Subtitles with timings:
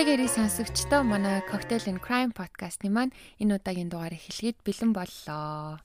[0.00, 5.76] Ураг эри сонсогчдоо манай Cocktail and Crime podcast-ны маань энэ удаагийн дугаар эхлэхэд бэлэн боллоо.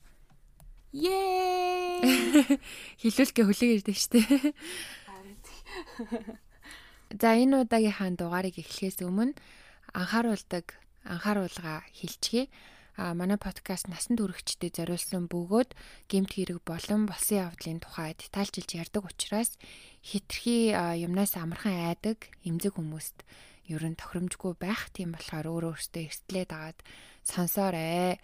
[0.96, 2.00] Yay!
[3.04, 4.24] Хилүүлгээ хүлээг ирдэ штэ.
[7.12, 9.36] За энэ удаагийн хаан дугаарыг эхлэхээс өмнө
[9.92, 12.48] анхааруулдаг анхааруулга хэлчихье.
[12.96, 15.76] А манай подкаст насан туршидтэй зориулсан бөгөөд
[16.08, 19.60] гемт хэрэг болон болсон явдлын тухай детальчилж ярьдаг учраас
[20.00, 20.72] хитрхи
[21.04, 23.20] юмнаас амархан айдаг эмзэг хүмүүст
[23.72, 26.80] ер нь тохиромжгүй байх тийм болохоор өөрөө өөртөө эртлээд агаад
[27.26, 28.22] сонсоорой.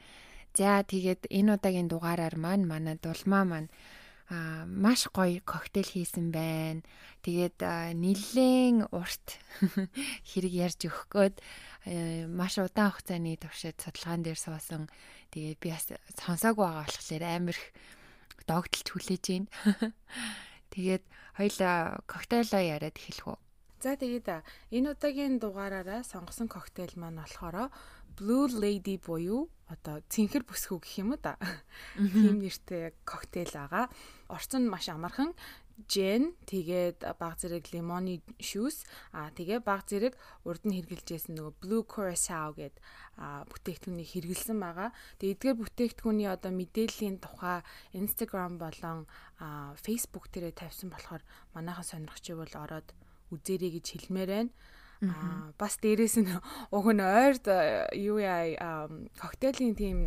[0.54, 3.70] За тэгээд энэ удаагийн дугаараар маань манай дулмаа маань
[4.32, 6.88] а маш гоё коктейл хийсэн байна.
[7.20, 7.60] Тэгээд
[8.00, 9.28] нилээн урт
[10.30, 11.36] хэрэг ярьж өгөх гээд
[12.32, 14.88] маш удаан хугацааны туршид судалгаан дээр суусан.
[15.36, 15.92] Тэгээд би бас
[16.24, 17.68] сонсоогүй байгаа болохоор амар их
[18.48, 19.50] догдолж хүлээж байна.
[20.74, 21.04] Тэгээд
[21.36, 23.40] хоёлаа коктейлоо яриад эхэлэх үү?
[23.82, 24.46] За тэгээд
[24.78, 27.74] энэ удаагийн дугаараараа сонгосон коктейл маань болохоор
[28.14, 31.42] Blue Lady буюу одоо цэнхэр бүсгүй гэх юм уу да.
[31.98, 33.90] Тийм нэртэй коктейл байгаа.
[34.30, 35.34] Орчин нь маш амархан
[35.90, 38.86] жен тэгээд баг зэрэг лимоны шүүс
[39.18, 40.14] аа тэгээ баг зэрэг
[40.46, 42.78] урд нь хэрглэжсэн нөгөө blue curacao гэд
[43.50, 44.94] бүтээгдэхүүнийг хэрглэсэн байгаа.
[45.18, 47.66] Тэгээд эдгээр бүтээгдэхүүний одоо мэдээллийн тухай
[47.98, 49.10] Instagram болон
[49.82, 51.26] Facebook дээрээ тавьсан болохоор
[51.58, 52.94] манайхан сонирхч бол ороод
[53.34, 54.52] үзээрэй гэж хэлмээр байна.
[55.02, 56.30] Аа бас дээрэс нь
[56.76, 57.46] уг нь ойрд
[57.98, 58.86] юу яа
[59.18, 59.98] коктейлийн тийм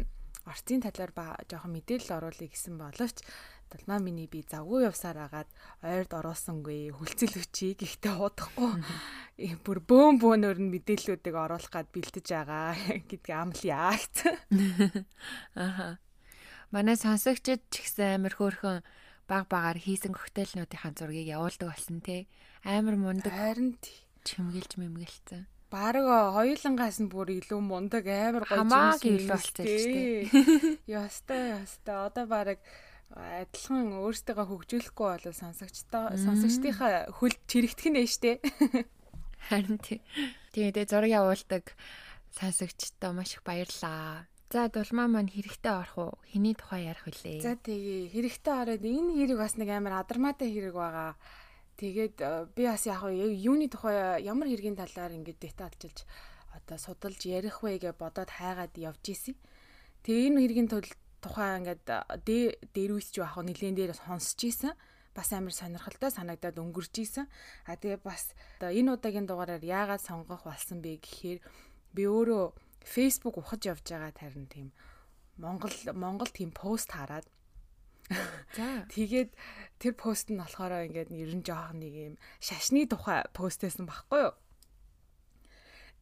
[0.46, 3.24] орцын талаар ба жоохон мэдээлэл оруулъя гэсэн боловч
[3.74, 5.50] Далмаа миний би завгүй явсаар агаад
[5.82, 8.70] ойрд оруулсангүй хүлцэл өчий гэхдээ удахгүй
[9.66, 12.78] бүр бөөм бөөнөр нь мэдээллүүдийг оруулах гад бэлдэж байгаа
[13.10, 14.36] гэдгийг амлая гэсэн.
[15.58, 15.98] Аха.
[16.70, 18.86] Манай сонсогчд ч гэсэн амар хөөрхөн
[19.26, 22.30] баг багаар хийсэн коктейлнуудын зургийг явуулдаг болсон те
[22.64, 23.32] амар мундаг.
[23.32, 23.76] Харин
[24.24, 25.44] чимгэлж мэмгэлцэн.
[25.68, 30.80] Бараг хоёулангаас нь бүр илүү мундаг амар гоё юмс болчихсон тийм.
[30.88, 31.96] Ястай ястай.
[32.08, 32.58] Одоо бараг
[33.12, 38.40] адилхан өөрсдөө хөгжүүлэхгүй бол сонсогчтой сонсогчдийнхаа хөл чирэгдэх нь штэ.
[39.48, 40.00] Харин тийм.
[40.56, 41.76] Тэгээд зураг явуулдаг
[42.32, 44.26] сонсогчтой маш их баярлаа.
[44.50, 46.12] За дулмаа маань хэрэгтэй орох уу?
[46.30, 47.42] Хэний тухай ярих вүлээ?
[47.42, 51.18] За тэгээ хэрэгтэй ороод энэ хэрэг бас нэг амар адармаатай хэрэг байгаа.
[51.74, 56.06] Тэгээд э, би бас яг юуны тухай ямар хэргийн талаар ингээд детальчилж
[56.54, 59.34] одоо судалж ярих вэ гэж бодоод хайгаад явж исэн.
[60.06, 60.68] Тэгээ энэ хэргийн
[61.18, 64.72] тухай ингээд э, дээрүүсч яах нэлен дээр сонсч исэн.
[65.14, 67.26] Бас амар сонирхолтой санагдаад өнгөрч исэн.
[67.66, 71.38] А тэгээ бас энэ удаагийн дугаараар яагаад сонгох болсон бэ гэхээр
[71.90, 72.54] би өөрөө
[72.86, 74.70] Facebook ухаж явж байгаа тарин тийм
[75.40, 77.26] Монгол Монгол тийм пост хараад
[78.56, 78.84] За.
[78.92, 79.32] Тэгээд
[79.80, 84.34] тэр пост нь болохоор ингээд ер нь жоохон нэг юм шашны тухай постэйсэн баггүй юу?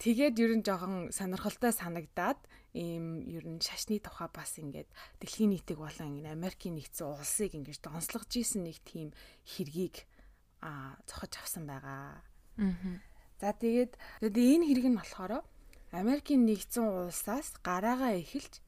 [0.03, 2.43] Тэгээд ер нь жоохон сонирхолтой санагдаад
[2.75, 4.91] ийм ер нь шашны тухай бас ингээд
[5.23, 9.15] дэлхийн нийтийг болон Америкийн нэгдсэн улсыг ингээд донслогж исэн нэг тийм
[9.47, 10.03] хэргийг
[10.59, 12.19] а зохиж авсан байгаа.
[12.59, 12.99] Аа.
[13.39, 15.47] За тэгээд тэгээд энэ хэрэг нь болохоор
[15.95, 18.59] Америкийн нэгдсэн улсаас гараагаа эхэлж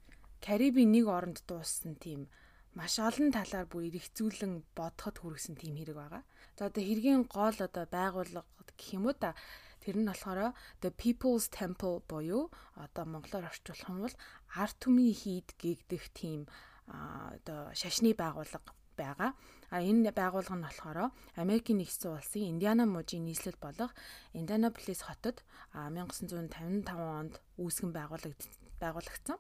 [0.45, 2.29] Карибын нэг оронд дууссан тийм
[2.75, 6.23] маш олон талаар бүр эргцүүлэн бодоход хүргэсэн тийм хэрэг байгаа.
[6.59, 9.39] За одоо хэргийн гол одоо байгууллага гэх юм уу та
[9.83, 10.51] тэр нь болохоор
[10.83, 14.17] the people's temple буюу одоо монголоор орчуулах юм бол
[14.59, 16.51] арт түмний хийд гэгдэх тийм
[16.91, 19.31] одоо шашны байгууллага байгаа.
[19.71, 20.99] А энэ байгууллага нь болохоор
[21.39, 23.95] Америкийн нэгдсэн улсын Индиана мужийн нийслэл болох
[24.35, 29.39] Индианаполис хотод 1955 онд үүсгэн байгуулагдсан.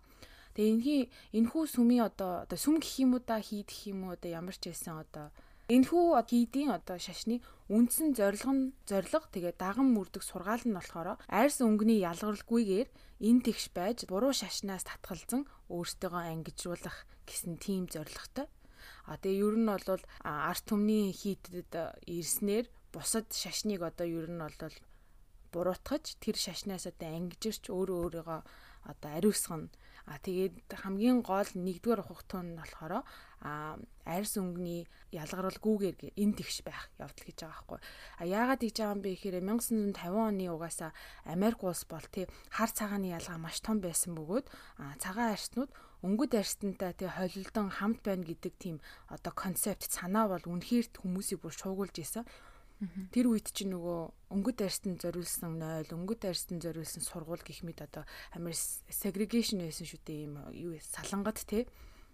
[0.54, 1.02] Тэгээ энэхий
[1.38, 4.70] энэхүү сүмийн одоо одоо сүм гэх юм уу да хийдэх юм уу одоо ямар ч
[4.70, 5.26] байсан одоо
[5.66, 7.40] энэхүү хийдийн одоо шашны
[7.72, 12.88] үндсэн зорилго нь зорилго тэгээ даган мөрдөг сургаал нь болохоор арьс өнгөний ялгаралгүйгээр
[13.28, 18.46] эн тэгш байж буруу шашнаас татгалзан өөртөөгөө ангижруулах гэсэн тийм зорилготой.
[19.08, 21.72] А тэгээ ер нь бол арт түмний хийдэд
[22.04, 24.76] ирснээр бусад шашныг одоо ер нь бол
[25.52, 28.40] буруутгаж тэр шашнаас одоо ангижирч өөрөө өөрийгөө
[28.92, 29.72] одоо ариусгана
[30.04, 33.00] А тэгээд хамгийн гол нэгдүгээр ухагтун нь болохоор
[33.44, 34.84] а арьс өнгөний
[35.16, 37.80] ялгаралгүйгээр энэ тэгш байх явдал гэж байгаа байхгүй.
[38.20, 40.92] А яагаад гэж байгаа юм бэ гэхээр 1950 оны угаасаа
[41.24, 44.46] Америк улс бол тий хар цагааны ялгаа маш том байсан бөгөөд
[45.00, 45.72] цагаан арьснууд
[46.04, 48.76] өнгөд арьстантай тий холилдон хамт байна гэдэг тийм
[49.08, 52.28] одоо концепт санаа бол үнэхээр хүмүүсийг бүр шуугуулж исэн.
[53.14, 54.00] Тэр үед чинь нөгөө
[54.34, 58.04] өнгөт арьстанд зориулсан 0, өнгөт арьстанд зориулсан сургууль гэх мэт одоо
[58.34, 58.54] амар
[58.90, 61.66] segregation байсан шүү дээ ийм юу салангат те.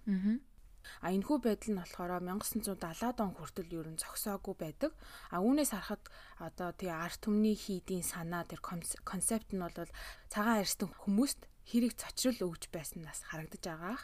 [0.07, 0.39] Аа.
[1.05, 4.93] А энэхүү байдал нь болохоор 1970-аад он хүртэл ер нь зогсоогүй байдаг.
[5.29, 6.05] А үүнээс харахад
[6.41, 8.61] одоо тий арт түмний хийдийн санаа тэр
[9.05, 9.77] концепт нь бол
[10.33, 14.03] цагаан арьстан хүмүүст хэрэг цочрол өгж байснаас харагдаж байгаах.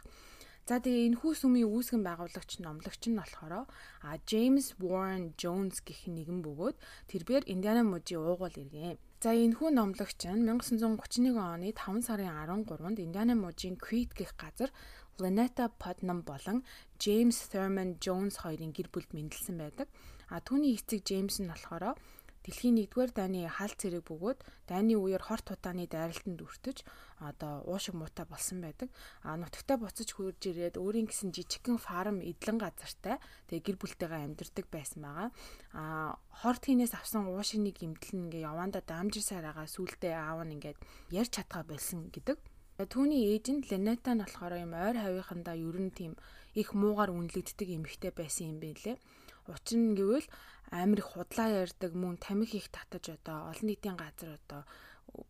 [0.67, 3.71] За тэгээ энэ хүү сүмийн үүсгэн байгуулагч номлогч нь болохоор
[4.03, 6.77] а James Warren Jones гэх нэгэн бөгөөд
[7.07, 8.99] тэрээр Индиана мужийн уугуул иргэн.
[9.23, 12.35] За энэ хүү номлогч нь 1931 оны 5 сарын
[12.67, 14.75] 13-нд Индиана мужийн Crete гэх газар
[15.23, 16.67] Lynetta Putnam болон
[16.99, 19.87] James Thurman Jones хоёрын гэр бүлд мэндэлсэн байдаг.
[20.35, 21.95] А түүний эцэг James нь болохоор
[22.47, 24.39] Дэлхийн 1-р дайны хаалт цэрэг бөгөөд
[24.71, 26.87] дайны үеэр хорт тутааны дайралтанд өртөж
[27.19, 28.87] одоо уушиг муутай болсон байдаг.
[29.27, 33.19] А нутагтаа буцаж хурж ирээд өөрийн гэсэн жижигхэн фарм эдлэн газартай
[33.51, 35.29] тэгээ гэр бүлтэйгээ амьдардаг байсан байгаа.
[35.75, 35.83] А
[36.31, 40.79] хорт хийнээс авсан уушигныг имдлэн ингээ яванда дамжирсаар байгаа сүултээ аав нь ингээд
[41.11, 42.39] ярьж чадгаа болсон гэдэг.
[42.77, 46.13] Түүний ээж нь Ленета нь болохоор юм ойр хавийнхандаа ер нь тийм
[46.55, 48.97] их муугар үнэлэгддэг эмэгтэй байсан юм байлээ.
[49.49, 50.29] Учир нь гэвэл
[50.71, 54.63] амар их худлаа ярьдаг мөн тамхи их татаж одоо олон нийтийн газар одоо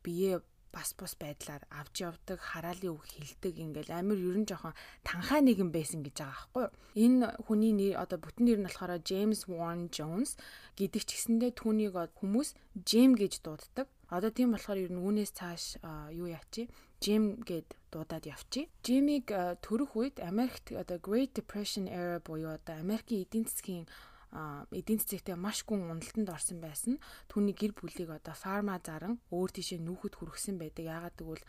[0.05, 0.41] бие
[0.77, 4.77] бас бус байдлаар авч явдаг хараалын үг хилдэг ингээл амар ерөн жоохон
[5.09, 6.73] танхаа нэгэн байсан гэж байгаа байхгүй юу.
[7.05, 10.37] Энэ хүний нэр одоо бүтэн нэр нь болохоор James Warren Jones
[10.77, 12.49] гэдэг ч гэсэндээ түүнийг хүмүүс
[12.89, 13.89] Jim гэж дууддаг.
[14.13, 15.81] Одоо тийм болохоор ер нь үүнээс цааш
[16.13, 16.69] юу яачи
[17.01, 18.69] Jim гэд дуудаад явчих.
[18.85, 23.87] Jimmy-г төрөх үед Америкт одоо Great Depression era буюу одоо Америкийн эдийн засгийн
[24.33, 26.99] эдийн засгтээ маш гүн уналтанд орсон байсан.
[27.31, 30.85] Түүний гэр бүлийг одоо фарма заран өөр тийшээ нүүхэд хүргэсэн байдаг.
[30.85, 31.45] Яагаад гэвэл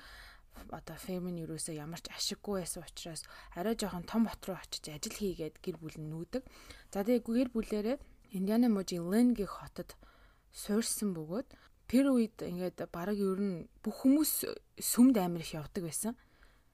[0.69, 3.21] одоо фемин юусоо ямар ч ашиггүй байсан учраас
[3.53, 6.44] арай жоохон том бот руу очиж ажил хийгээд гэр бүл нь нүүдэг.
[6.94, 7.97] За тэгээ гэр бүлээрээ
[8.38, 9.95] Индиана мужийн Лен гэх хотод
[10.51, 11.47] суурьсан бөгөөд
[11.88, 14.31] тэр үед ингээд бараг ер нь бүх хүмүүс
[14.81, 16.13] сүмд амир их явдаг байсан.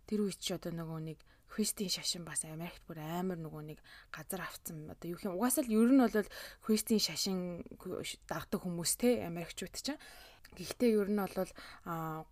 [0.07, 1.19] Тэр үед ч одоо нөгөө нэг
[1.53, 3.79] Христийн шашин бас Америкт бүр амар нөгөө нэг
[4.09, 4.89] газар авцсан.
[4.89, 6.25] Одоо юу юм угаасаа л ер нь бол
[6.65, 7.61] Христийн шашин
[8.25, 10.01] дагдаг хүмүүс те Америкчууд чинь.
[10.57, 11.53] Гэхдээ ер нь бол 30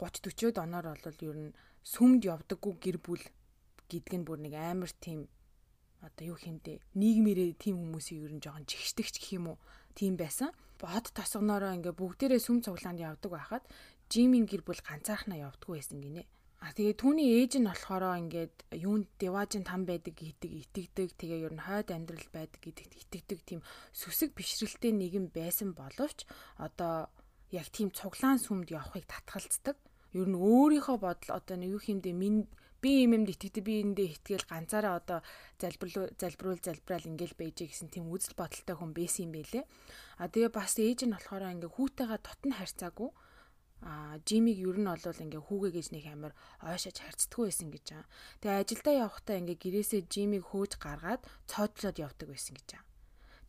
[0.01, 1.53] 40-од оноор бол ер нь
[1.85, 3.21] сүмд явдаггүй гэр бүл
[3.93, 5.29] гэдг нь бүр нэг амар тийм
[6.01, 9.57] одоо юу хэмдэ нийгмээрээ тийм хүмүүсийг ер нь жоохон жигшдэгч гэх юм уу
[9.93, 10.49] тийм байсан.
[10.81, 13.63] Бод тосгоноороо ингээ бүгдээрээ сүм цуглаанд явдаг байхад
[14.09, 16.25] Жимийн гэр бүл ганцаархнаа явдггүй байсан гинэ.
[16.61, 21.09] А тэгээ түүний ээж нь болохоор ингээд юунд деважин там байдаг гэдэг итгэдэг.
[21.17, 23.61] Тэгээ ер нь хойд амьдрал байдаг гэдэгт итгэдэг тийм
[23.97, 26.29] сүсэг бишрэлтэй нэгэн байсан боловч
[26.61, 27.09] одоо
[27.49, 29.73] яг тийм цуглаан сүмд явахыг татгалцдаг.
[30.13, 32.45] Ер нь өөрийнхөө бодол одоо нэг юу хэмдэ минь
[32.77, 35.19] би юм юмд итгэдэг би эндээ итгэл ганцаараа одоо
[35.57, 39.65] залбирлуу залбируул залбираал ингээл байжээ гэсэн тийм үзэл бодолтой хүн байсан юм байлээ.
[40.21, 43.09] А тэгээ бас ээж нь болохоор ингээ хүүтэйгээ дотн харьцаагүй
[43.81, 48.07] а Жимиг ер нь бол ингээ хүүгээ гэж нэг амар ойшож харцдаггүй байсан гэж байгаа.
[48.41, 52.85] Тэгээ ажилдаа явахдаа ингээ гэрээсээ Жимиг хөөж гаргаад цоодлоод явдаг байсан гэж байгаа.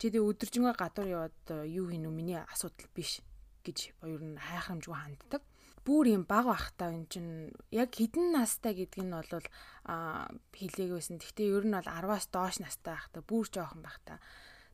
[0.01, 1.37] Чи тэгээ өдөржингөө гадуур яваад
[1.69, 3.21] юу хийнү миний асуудал биш
[3.61, 5.41] гэж ер нь хайхрамжгүй ханддаг.
[5.85, 9.45] Бүүр юм баг бахтаа эн чин яг хідэн настай гэдэг нь бол
[9.85, 11.19] а хилээгүйсэн.
[11.21, 14.17] Гэхдээ ер нь бол 10-аас доош настай байхдаа бүр жоохон байхдаа.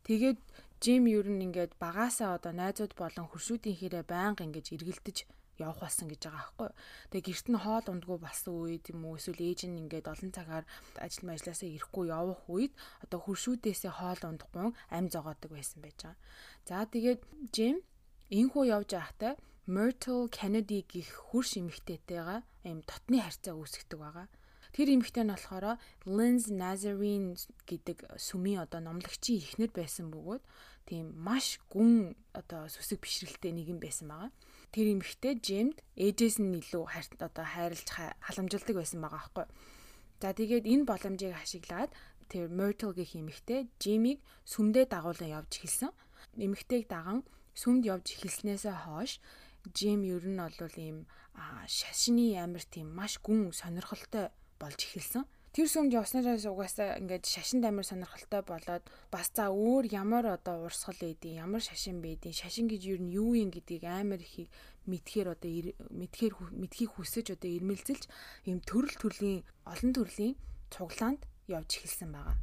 [0.05, 0.39] Тэгээд
[0.79, 5.17] Жим ер нь ингээд багаасаа одоо найзууд болон хуршүүдийн хэрэг байнга ингэж эргэлдэж
[5.59, 6.69] явах болсон гэж байгаа байхгүй.
[7.11, 10.65] Тэгээ гэрт нь хоол ундгүй болсон үед юм уу эсвэл ээж нь ингээд олон цагаар
[11.03, 12.73] ажил мажлаасаа ирэхгүй явах үед
[13.03, 16.17] одоо хуршүүдээсээ хоол ундахгүй ам зогоодог байсан байж байгаа.
[16.67, 17.21] За тэгээд
[17.55, 17.75] Jim
[18.29, 19.33] энхүү явж байхдаа
[19.69, 24.27] Myrtle Kennedy гих хурш эмэгтэйтэйгээ ийм дотны харьцаа үүсгдэг байгаа.
[24.73, 27.37] Тэр эмэгтэй нь болохоор Linz Nazarene
[27.69, 30.43] гэдэг сүмийн одоо номлогчийн ихнэр байсан бөгөөд
[30.89, 34.31] тийм маш гүн одоо сүсэг бишрэлтэй нэгэн байсан байгаа
[34.73, 37.87] тэр эмэгтэй Жимд ээжээс нь илүү хайрт одоо хайрлж
[38.25, 39.45] халамжилдаг байсан байгаа байхгүй.
[40.21, 41.91] За тэгээд энэ боломжийг ашиглаад
[42.29, 45.91] тэр Myrtle гэх эмэгтэй Жимиг сүмдээ дагуулan явж эхэлсэн.
[46.37, 47.25] Эмэгтэйг даган
[47.57, 49.17] сүмд явж эхэлснээсээ хойш
[49.75, 51.09] Жим ер нь бол ийм
[51.67, 57.85] шашны амир тийм маш гүн сонирхолтой болж эхэлсэн тэр сүмд явснараас угаасаа ингээд шашин амар
[57.87, 62.99] сонирхолтой болоод бас за өөр ямар одоо урсгал ээдийн ямар шашин бэдийн шашин гэж юу
[63.01, 64.45] нь юу юм гэдгийг амар их
[64.85, 65.49] мэдхээр одоо
[65.89, 68.05] мэдхээр мэдхийг хүсэж одоо ирмэлзэлж
[68.45, 70.35] ийм төрөл төрлийн олон төрлийн
[70.69, 72.37] цуглаанд явж эхэлсэн байгаа.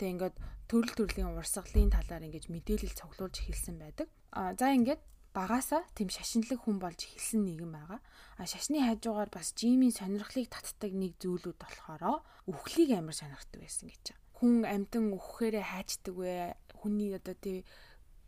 [0.00, 0.36] Тэгээ ингээд
[0.72, 4.08] төрөл төрлийн урсгалын талаар ингэж мэдээлэл цуглуулж эхэлсэн байдаг.
[4.32, 5.00] А за ингээд
[5.38, 8.00] багаасаа тэм шашинлаг хүн болж эхэлсэн нэгэн байгаа.
[8.38, 14.04] А шашны хажуугаар бас жимийн сонирхлыг татдаг нэг зүйлүүд болохоро үхлийг амар сонирхдаг байсан гэж
[14.10, 14.22] байна.
[14.34, 16.58] Хүн амтан үхэхээрээ хайчдаг вэ?
[16.74, 17.62] Хүний одоо тий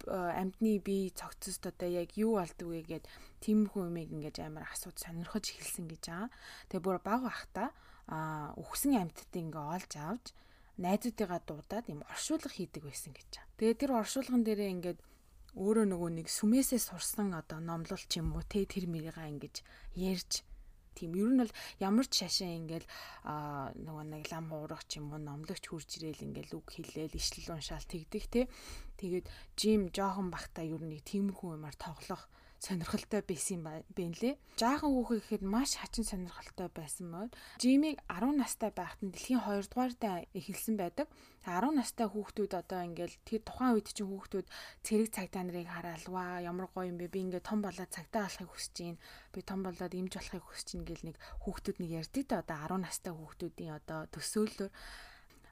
[0.06, 3.04] амтны бие цогцост одоо яг юу болдог вэ гэд
[3.44, 6.30] тиймэрхүү юмыг ингэж амар асууд сонирхож эхэлсэн гэж байгаа.
[6.70, 7.74] Тэгээ бүр баг бахта
[8.08, 10.26] а үхсэн амттыг ингээ олж авч
[10.80, 13.44] найзуудыгаа дуудаад юм оршуулга хийдэг байсан гэж.
[13.60, 14.98] Тэгээд тэр оршуулган дээрээ ингээд
[15.59, 19.62] өөрөө нөгөө нэг сүмээсээ сурсан одоо номлол ч юм уу те тэр мэрийга ингэж
[19.99, 20.47] ярьж
[20.95, 22.87] тийм ер нь бол ямар ч шашин ингээл
[23.25, 27.54] а нөгөө нэг лам уурах ч юм уу номлогч хурж ирээл ингээл үг хэлээл ишлэл
[27.57, 28.40] уншаал тэгдэх те
[29.00, 29.26] тэгээд
[29.57, 32.28] жим жоохон бахта ер нь тиймэрхүү юмар тоглох
[32.60, 34.36] сонирхолтой байсан юм лээ.
[34.60, 37.32] Жаахан хүүхэд гэхэд маш хачин сонирхолтой байсан мод.
[37.56, 41.08] Жимиг 10 настай байхад нь дэлхийн 2 дугаартай эхэлсэн байдаг.
[41.48, 44.46] 10 настай хүүхдүүд одоо ингээл тэр тухайн үед чинь хүүхдүүд
[44.84, 48.76] цэрэг цагдаа нарыг хараалва ямар гоё юм бэ би ингээд том болоод цагдаа болохыг хүсэж
[48.76, 49.00] байна.
[49.32, 51.16] Би том болоод имж болохыг хүсэж байна гэл нэг
[51.48, 54.72] хүүхдүүд нэг ярьдаг да одоо 10 настай хүүхдүүдийн одоо төсөөллөөр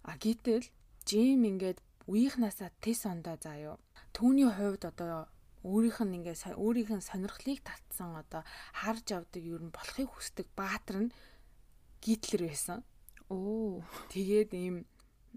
[0.04, 0.68] а гítэл
[1.08, 3.80] Жим ингээд үеийнхнасаа тес ондоо заяо.
[4.12, 5.24] Түүний хувьд одоо
[5.66, 8.42] өөрийнх нь ингээ өөрийнх нь сонирхлыг татсан одоо
[8.74, 11.14] харж авдаг юу н болохыг хүсдэг баатар нь
[12.02, 12.86] гитлер байсан.
[13.28, 13.82] Оо.
[14.12, 14.86] Тэгээд ийм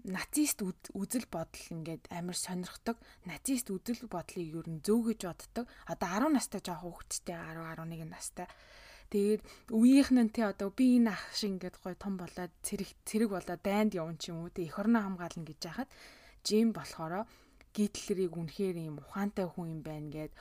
[0.06, 2.96] нацист үзэл бодол ингээд амар сонирхдаг.
[3.26, 5.66] Нацист үзэл бодлыг юу н зөв гэж боддог.
[5.86, 8.48] Одоо 10 настай жоох хүүхэдтэй 10 11 настай.
[9.12, 13.28] Тэгээд үеийнх нь те одоо би энэ ах шиг ингээд гой том болоод цэрэг цэрэг
[13.28, 15.88] болоод дайнд явна ч юм уу те эх орноо хамгаална гэж яхад
[16.42, 17.28] Жим болохоро
[17.72, 20.32] гитлерийг үнэхээр юм ухаантай хүн юм байна гэд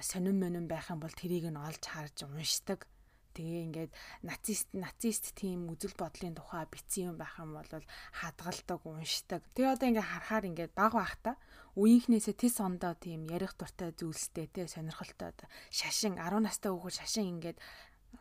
[0.00, 2.88] сонин монин байх юм бол тэрийг нь олж харж уншдаг.
[3.30, 3.92] Тэгээ ингээд
[4.26, 7.68] нацист нацист тийм үзэл бодлын тухай бичсэн юм байх юм бол
[8.16, 9.46] хадгалдаг, уншдаг.
[9.54, 11.38] Тэгээ одоо ингээд харахаар ингээд баг байхта
[11.78, 15.30] үеийнхнээсээ тис ондоо тийм ярих дуртай зүйлстэй те сонирхолтой
[15.70, 17.58] шашин 10 настай хүүхэд шашин ингээд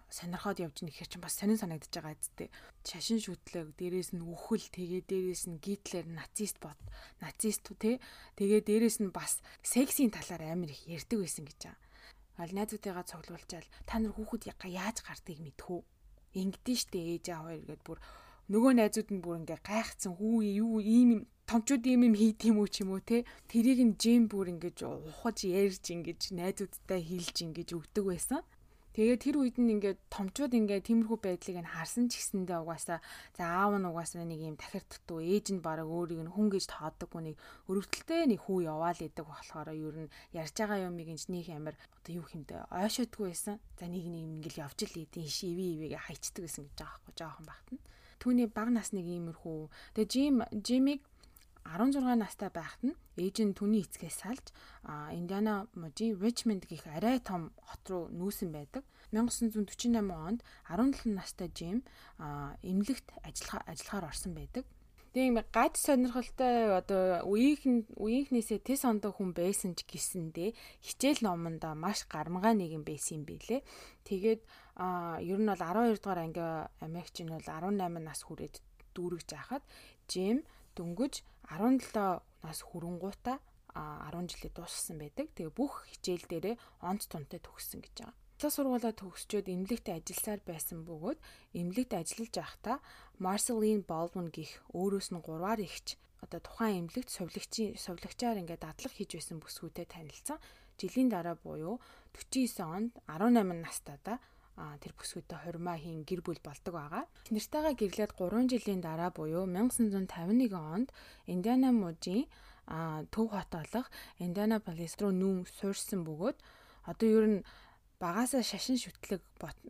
[0.09, 2.49] сонирхоод явж нэхэр чинь бас сонин санагдаж байгаа зү.
[2.81, 6.77] Шашин шүтлэг, дээрээс нь үхэл, тэгээ дээрээс нь гитлер, нацист бод,
[7.21, 8.01] нацист тий.
[8.35, 11.87] Тэгээ дээрээс нь бас сексийн талаар амар их ярьдаг байсан гэж байгаа.
[12.41, 15.79] Аль найзуудыгаа цуглуулчаал та нар хүүхэд яаж гардыг мэдхүү.
[16.39, 17.99] Ингэдэж штэ ээж аа хоёр гэдээ бүр
[18.49, 22.69] нөгөө найзууд нь бүр ингээ гайхацсан хүү юу ийм томчууд ийм юм хийд юм уу
[22.69, 27.69] ч юм уу те тэрийг нь жим бүр ингэж ухаж ярьж ингэж найзуудтай хэлж ингэж
[27.77, 28.41] өгдөг байсан
[28.99, 32.99] Тэгээд тэр үед нь ингээд томчууд ингээд тиймэрхүү байдлыг нь харсан ч гэсэндээ угаасаа
[33.31, 36.67] за аав нь угаасаа нэг юм тахир дутуу ээж нь бараг өөрийг нь хүн гэж
[36.67, 37.35] тооддоггүй нэг
[37.71, 42.27] өрөвдөлтэй нэг хүү яваал идэг болохоор ер нь ярьж байгаа юмыг инжнийх амар одоо юу
[42.27, 43.55] хэмдэ ойшоодгүй байсан.
[43.79, 47.45] За нэг нэг ингээл явж л идэв шиви ивэгээ хайчдаг байсан гэж байгаа байхгүй жоохон
[47.47, 47.83] багт нь.
[48.19, 49.95] Түүний баг насны иймэрхүү.
[49.95, 51.07] Тэгээ Жим Жимиг
[51.65, 54.45] 16 настай байхад нь ээж нь түүний эцгээс салж
[55.13, 58.83] Индиана мужийн Ричмонд гих арай том хот руу нүүсэн байдаг.
[59.11, 61.83] 1948 онд 17 настай Жим
[62.63, 64.65] эмнэлэгт ажиллахаар орсон байдаг.
[65.13, 70.53] Тийм гад сонирхолтой одоо үеийнх үеийнхнээсээ тис ондоо хүн байсан ч гэсэндээ
[70.85, 73.65] хичээл номонда маш гармгаа нэгэн байсан юм билэ.
[74.05, 74.41] Тэгээд
[75.25, 76.45] ер нь бол 12 дугаар анги
[76.85, 77.73] Америкч нь бол 18
[78.05, 78.61] нас хүрээд
[78.93, 79.63] дүүргэж байхад
[80.05, 80.45] Жим
[80.79, 81.13] дөнгөж
[81.51, 83.37] 17 нас хүрэнгуудаа
[83.75, 85.27] 10 жилээ дууссан байдаг.
[85.35, 86.55] Тэгээ бүх хичээл дээрээ
[86.89, 88.15] онц тунтай төгссөн гэж байгаа.
[88.39, 91.19] Цаа сургуулаа төгсчөөд эмнэлэгт ажилласаар байсан бөгөөд
[91.59, 92.77] эмнэлэгт ажиллаж байхдаа
[93.19, 99.11] Marceline Baldwin гих өөрөөс нь 3-аар ихч одоо тухайн эмнэлэгт сувлагчийн сувлагчаар ингээд дадлаг хийж
[99.19, 100.39] байсан бүсгүүтэй танилцсан.
[100.79, 101.83] Жилийн дараа буюу
[102.15, 104.23] 49 онд 18 настайдаа
[104.83, 107.03] тэр бүсгүйтэй хурмаа хийн гэр бүл болдог байгаа.
[107.31, 110.89] Нэртэйгээ гэрлээд 3 жилийн дараа буюу 1951 онд
[111.27, 112.27] Индиана мужийн
[113.13, 113.87] төв хот болох
[114.19, 116.37] Индианаполис руу нүүн суурьсан бөгөөд
[116.91, 117.39] одоо ер нь
[117.99, 119.21] багаасаа шашин шүтлэг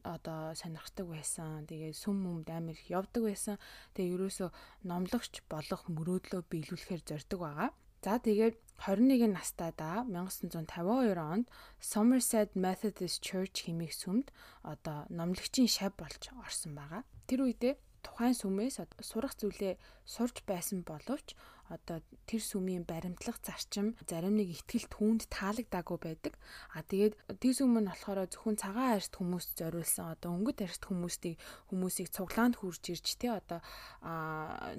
[0.05, 1.65] одоо сонирхдаг байсан.
[1.69, 3.55] Тэгээ сүм мүмд амар их явдаг байсан.
[3.95, 4.45] Тэгээ ерөөсө
[4.89, 7.69] номлогч болох мөрөөдлөө биелүүлэхээр зорддог байгаа.
[7.99, 11.51] За тэгээд 21 настайдаа 1952 онд
[11.83, 14.31] Somerset Methodist Church хэмээх сүмд
[14.63, 17.03] одоо номлогчийн шав болж орсон байгаа.
[17.27, 17.75] Тэр үедээ
[18.05, 19.75] тухайн сүмээс сурах зүйлээ
[20.05, 21.35] сурч байсан боловч
[21.69, 26.33] одоо тэр сүмийн баримтлах зарчим зарим нэг ихтгэл түүнд таалагдаагүй байдаг.
[26.73, 31.37] А тэгээд тэр сүм нь болохоор зөвхөн цагаан арьст хүмүүс зориулсан одоо өнгөт арьст хүмүүстийг
[31.69, 33.61] хүмүүсийг цуглаанд хурж ирж те одоо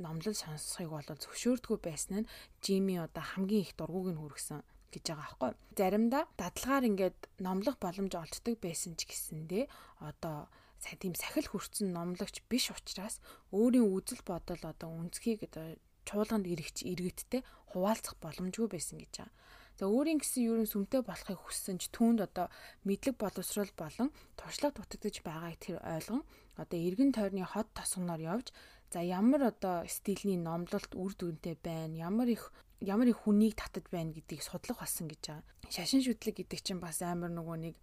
[0.02, 4.60] номлол сонсохыг бол зөвшөөрдгөө байсан нь Жими одоо хамгийн их дургуг нь хүргэсэн
[4.90, 5.50] гэж байгаа аахгүй.
[5.78, 9.70] Заримдаа дадлагаар ингээд номлох боломж олддог байсан ч гэсэндээ
[10.02, 10.50] одоо
[10.80, 13.20] тийм сахил хүрцэн номлогч биш учраас
[13.52, 15.76] өөрийн үзэл бодол одоо үнцгийг одоо
[16.08, 19.34] чуулганд ирэгч иргэдтэй хуваалцах боломжгүй байсан гэж байгаа.
[19.78, 22.46] За өөрийн гэсэн ерөн сүмтэй болохыг хүссэн ч түүнд одоо
[22.84, 26.22] мэдлэг боловсрол болон туршлага дутагдж байгааг тэр ойлгон
[26.60, 28.52] одоо эргэн тойрны хот тосгоноор явж
[28.92, 32.52] за ямар одоо стилийн номлолт үр дүнтэй байна ямар их
[32.84, 35.48] ямар их хүнийг татаж байна гэдгийг судлах болсон гэж байгаа.
[35.72, 37.76] Шашин шүтлэг гэдэг чинь бас амар нөгөө нэг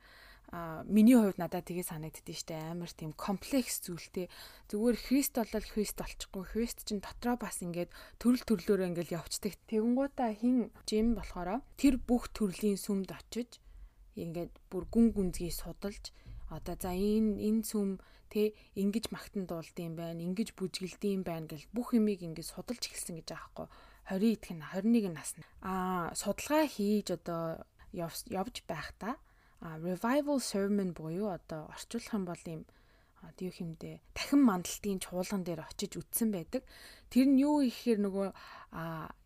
[0.52, 2.56] а миний хувьд надад тгээ санагддээ штэ.
[2.72, 4.32] Амар тийм комплекс зүйлтэй.
[4.72, 6.44] Зүгээр Христ болол Христ болчихгүй.
[6.48, 9.60] Христ чинь дотроо бас ингээд төрөл төрлөөрөө ингээд явцдаг.
[9.68, 13.60] Тэгэнгуутаа хин жим болохоор тэр бүх төрлийн сүмд очиж
[14.16, 16.16] ингээд бүр гүн гүнзгий судалж
[16.48, 18.00] одоо за энэ энэ сүм
[18.32, 23.30] тэ ингэж магтан дуулдсан байна ингэж бүжгэлдэм байна гэл бүх юмыг ингээд судалж эхэлсэн гэж
[23.36, 23.68] аахгүй.
[24.08, 29.20] 20 идэх нь 21 нас аа судалгаа хийж одоо явж байхдаа
[29.62, 32.62] revival sermon буюу одоо орчуулах юм бол ийм
[33.42, 36.62] юу хэмдэ дахин мандалтын чуулган дээр очиж үтсэн байдаг.
[37.10, 38.28] Тэр нь юу ихээр нөгөө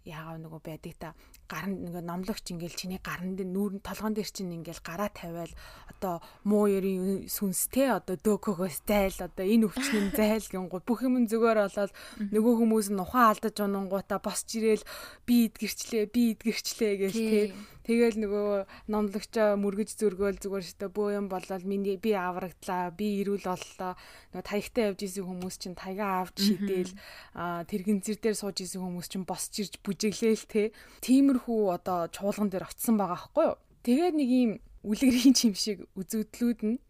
[0.06, 1.10] яагаад нөгөө байдаг та?
[1.50, 5.54] Гаран ингээ номлогч ингээл чиний гаран дээр нүүрэн толгоон дээр чинь ингээл гараа тавиал
[5.90, 11.60] одоо муу ерийн сүнстэй одоо дөөхөөс зайл одоо энэ өвчнэн зайл гингу бүх юм зүгээр
[11.68, 11.94] болоод
[12.34, 14.86] нөгөө хүмүүс нь ухаан алдаж унангуудаа босч ирээл
[15.28, 17.46] би идгэрчлээ би идгэрчлээ гэж тий.
[17.82, 18.50] Тэгэл нөгөө
[18.94, 23.98] номлогчоо мөргөж зөргөөл зүгээр штэ бөө юм болол миний би аврагдлаа би ирүүл боллоо.
[24.32, 26.94] Нөгөө таягтай явж исэн хүмүүс чинь таяга авч шидээл
[27.34, 27.71] тэрэгэн
[28.04, 33.00] зэр дээр сууж исэн хүмүүс чинь босч ирж бүжиглээл те тиймэрхүү одоо чуулган дээр очисон
[33.00, 33.58] байгаа байхгүй юу.
[33.88, 34.51] Тэгээд нэг юм
[34.84, 36.84] үлгэрийн чим шиг үзүүдлүүд нь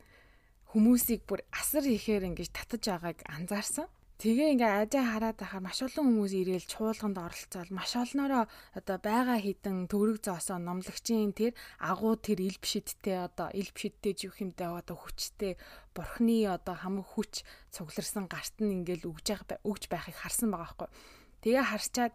[0.73, 3.85] хүмүүсийг бүр асар ихээр ингэж татаж байгааг анзаарсан.
[4.21, 8.45] Тэгээ ингээ ажаа хараад байхаар маш олон хүмүүс ирээл чуулганд оролцоод маш олноороо
[8.77, 14.37] одоо байгаа хідэн төгрөг зоосоо номлогчийн тэр агуу тэр ил бишидтэй одоо ил бишидтэй жив
[14.37, 15.57] хэмтэй одоо хүчтэй
[15.97, 17.41] бурхны одоо хамаг хүч
[17.73, 19.25] цугларсан гарт нь ингээл өгж
[19.65, 20.89] өгж байхыг харсан байгаа байхгүй.
[21.41, 22.13] Тэгээ харчаад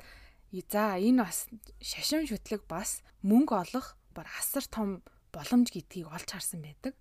[0.70, 1.50] за энэ бас
[1.82, 5.02] шашин шүтлэг бас мөнгө олох бар асар том
[5.34, 6.94] боломж гэдгийг олж харсан байдаг.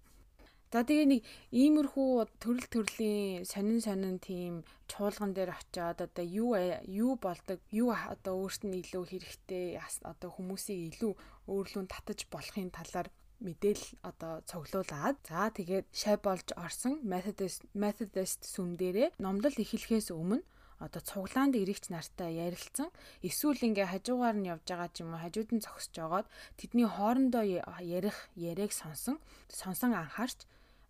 [0.75, 1.21] За тэгээ нэг
[1.55, 6.51] иймэрхүү төрөл төрлийн сонин сонин тийм чуулган дээр очиод одоо юу
[6.83, 11.13] юу болдог юу одоо өөрт нь илүү хэрэгтэй одоо хүмүүсийг илүү
[11.47, 13.07] өөрлөнд татаж болохын талаар
[13.39, 15.15] мэдээлэл одоо цуглуулад.
[15.23, 20.43] За тэгээд шай болж орсон Methodist Methodist сүм дээрээ номлол эхлэхээс өмнө
[20.83, 22.91] одоо цуглаанд ирэгч нартай ярилцсан.
[23.23, 26.27] Эсвэл ингээ хажуугаар нь явж байгаа ч юм уу хажууд нь зогсож жагаад
[26.59, 27.47] тэдний хоорондоо
[27.79, 30.43] ярих яриаг сонсон сонсон анхаарч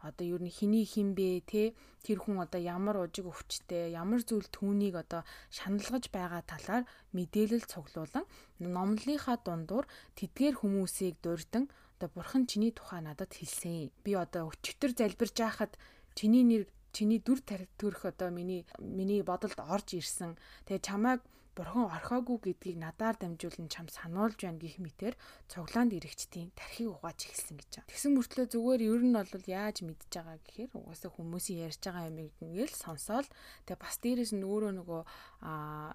[0.05, 1.73] одоо юу н хиний хинбэ те
[2.05, 6.83] тэр хүн одоо ямар ужиг өвчтэй ямар зүйл түүнийг одоо шаналгаж байгаа талаар
[7.17, 8.25] мэдээлэл цуглуулan
[8.61, 9.85] номлынхаа дундуур
[10.17, 11.65] тэдгээр хүмүүсийг дурдан
[11.97, 15.73] одоо бурхан чиний тухай надад хэлсэн би одоо өчтөр залбирж байхад
[16.13, 16.63] чиний нэр
[16.95, 20.39] чиний дүр төрх одоо миний миний бодолд орж ирсэн.
[20.63, 21.19] Тэгээ чамайг
[21.55, 25.15] бурхан орхоогүй гэдгийг надаар дамжуулан чам сануулж байна гэх мэтэр
[25.47, 27.89] цуглаанд ирэгчдийн тархийг угааж эхэлсэн гэж байна.
[27.89, 32.35] Тэгсэн мөртлөө зүгээр ер нь бол яаж мэдж байгаа гэхээр угаасаа хүмүүсийн ярьж байгаа юмыг
[32.43, 33.27] ингээл сонсоол
[33.63, 35.01] тэгээ бас дээрэс нь өөрөө нөгөө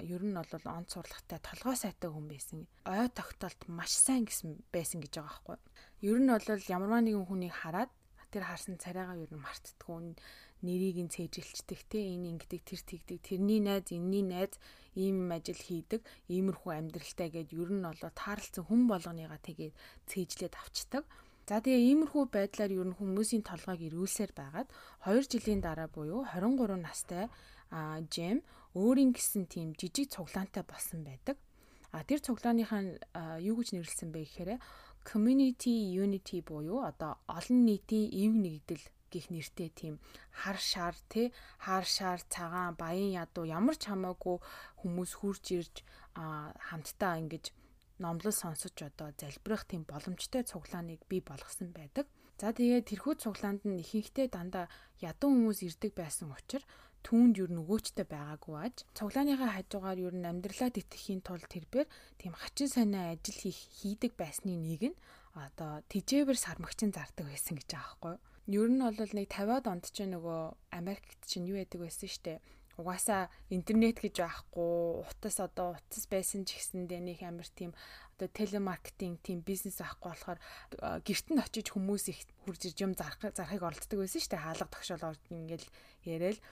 [0.09, 2.59] ер нь бол онц сурлагтай толгой сайтай хүн байсан.
[2.89, 5.59] Ой тогтолт маш сайн гэсэн байсан гэж байгаа байхгүй.
[6.09, 7.93] Ер нь бол ямарваа нэгэн хүнийг хараад
[8.31, 10.15] тэр харсан царайгаа ер нь мартдаггүй
[10.67, 14.53] нэрийг нь цээжилчдэг те энэ ингэдэг тэр тэгдэг тэрний найз энэний найз
[14.95, 19.75] ийм ажил хийдэг иймэрхүү амьдралтай гэд ер нь болоо таарлцсан хүн болгоныгаа тэгээд
[20.11, 21.05] цээжлээд авчдаг.
[21.49, 24.69] За тэгээ иймэрхүү байдлаар ер нь хүмүүсийн толгойг ирүүлсээр байгаад
[25.03, 27.27] 2 жилийн дараа буюу 23 настай
[28.11, 28.43] Джем
[28.75, 31.37] өөрийн гэсэн тийм жижиг цуглаантай болсон байдаг.
[31.91, 34.63] А тэр цуглааныхаа юу гэж нэрлсэн бэ гэхээр
[35.03, 39.95] community unity буюу одоо олон нийтийн эв нэгдэл гих нэртэй тийм
[40.31, 41.35] хар шар тэ?
[41.59, 44.39] Хар шар цагаан баян ядуу ямар ч хамаагүй
[44.81, 45.75] хүмүүс хурж ирж
[46.15, 47.45] хамтдаа ингэж
[48.01, 52.07] номлол сонсож одоо залбирах тийм боломжтой цуглааныг бий болгосон байдаг.
[52.41, 54.67] За тэгээд тэрхүү цуглаанд нь ихэнхдээ дандаа
[55.05, 56.65] ядуу хүмүүс ирдэг байсан учраас
[57.05, 61.87] түүнд юу нөгөөчтэй байгаагүй аж цуглааныхаа хажуугаар юу амьдралаа тэтгэхийн тулд тэрбэр
[62.21, 65.01] тийм хачин санаа ажил хийх хийдэг байсны нэг нь
[65.33, 68.17] одоо тижээвэр сармагчин зардаг байсан гэж байгаа байхгүй
[68.51, 72.43] Ер нь бол нэг 50-аад онд ч нөгөө Америкт чинь юу яадаг байсан штэ.
[72.75, 77.71] Угаасаа интернет гэж байхгүй, утас одоо утас байсан ч гэсэндээ нэг амар тийм
[78.19, 80.39] одоо телемаркетинг тийм бизнес авахгүй болохоор
[81.07, 84.43] гэрт нь очиж хүмүүс их хурж ирж юм зарах зарахыг оролддог байсан штэ.
[84.43, 85.71] Хаалга тогшоол орд ингээл
[86.11, 86.43] яриад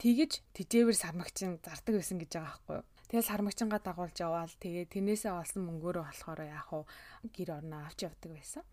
[0.00, 2.88] тэгэж тижээвэр сармагчин зардаг байсан гэж байгаа байхгүй юу.
[3.12, 6.88] Тэгэл сармагчингаа дагуулж яваал тэгээ тэрнээсээ олсон мөнгөөрөө болохоор яах вэ
[7.36, 8.64] гэр орноо авч явдаг байсан.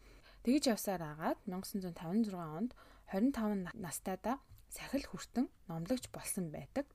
[0.42, 2.72] Тэгж явсаар агаад 1956 онд
[3.14, 4.42] 25 настайдаа
[4.74, 6.90] сахил хүртэн номлогч болсон байдаг.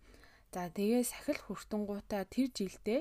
[0.51, 3.01] За тэгээ сахил хүртэнгуудаа тэр жилдээ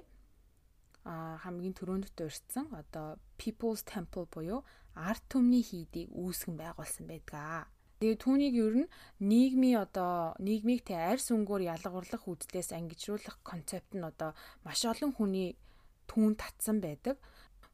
[1.05, 4.61] а хамгийн түрүүнд дурдсан одоо People's Temple буюу
[4.93, 7.71] арт түмний хийдийг үүсгэн байгуулсан байдаг.
[8.03, 8.91] Тэгээ түүнийг ер нь
[9.23, 14.35] нийгмийн одоо нийгмийг тэ арьс өнгөөр ялгарлах үзлээс ангижруулах концепт нь одоо
[14.67, 15.55] маш олон хүний
[16.09, 17.15] түүн татсан байдаг.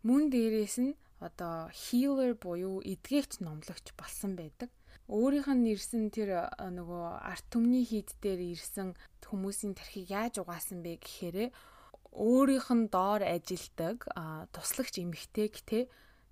[0.06, 4.70] Мөн дээрээс нь одоо healer буюу эдгээгч номлогч болсон байдаг.
[5.06, 10.98] Өөрийнх нь ирсэн тэр нөгөө арт түмний хийд дээр ирсэн хүмүүсийн тархийг яаж угаасан бэ
[10.98, 11.54] гэхээр
[12.12, 14.04] өөрийнх нь доор ажилдаг
[14.52, 15.80] туслагч эмэгтэйг те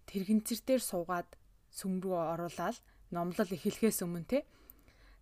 [0.10, 1.30] тэрэгэнцэр дээр суугаад
[1.72, 2.78] сүм рүү оруулаад
[3.14, 4.40] номлол эхлэхээс өмнө те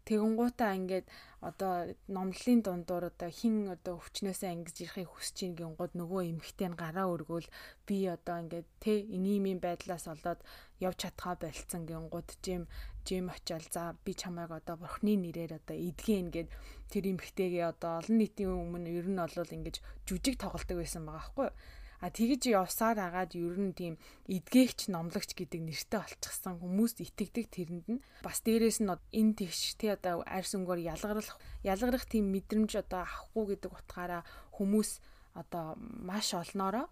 [0.08, 1.06] Тэгэнгуутаа ингээд
[1.50, 1.74] одоо
[2.16, 7.12] номлолын дундуур одоо хин одоо өвчнөөсөө ангиж ирэхийг хүсэж ийн гингууд нөгөө эмхтэй нь гараа
[7.12, 7.52] өргөөл.
[7.88, 10.40] Би одоо ингээд тэ ингийн байдлаас олоод
[10.80, 12.64] явж чадхаа болцсон гингууд жим
[13.08, 16.50] жим очиал за би чамайг одоо бурхны нэрээр одоо эдгэн ингээд
[16.92, 19.76] тэр эмхтэйгээ одоо олон нийтийн өмнө ер нь бол ингэж
[20.08, 21.56] жүжиг тоглолдог байсан байгаа байхгүй юу
[21.98, 23.98] А тэгж явсаар агаад ер нь тийм
[24.30, 26.62] эдгээгч номлогч гэдэг нэртэй олчихсан.
[26.62, 32.06] Хүмүүс итгэдэг тэрэнд нь бас дээрэс нь энэ тэгш тий одоо арьс өнгөөр ялгарах ялгарах
[32.06, 34.22] тийм мэдрэмж одоо авахгүй гэдэг утгаараа
[34.54, 35.02] хүмүүс
[35.42, 36.86] одоо маш олноороо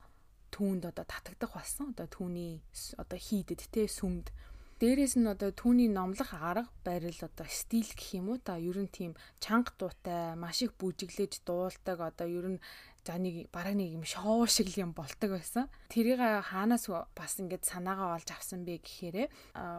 [0.49, 1.93] түүнд одоо татагдах болсон.
[1.93, 2.65] Одоо түүний
[2.97, 4.33] одоо хийдэд тий сүмд.
[4.75, 8.39] Дээрээс нь одоо түүний номлох арга барил одоо стил гэх юм уу?
[8.43, 11.97] Та ер нь тийм чанга дуутай маш их бүжиглэж дуулдаг.
[11.99, 12.63] Одоо ер нь
[13.05, 15.69] за нэг бараг нэг юм шоу шиг юм бол ตก байсан.
[15.93, 19.29] Тэрийг хаанаас бас ингээд санаагаа олж авсан бэ гэхээр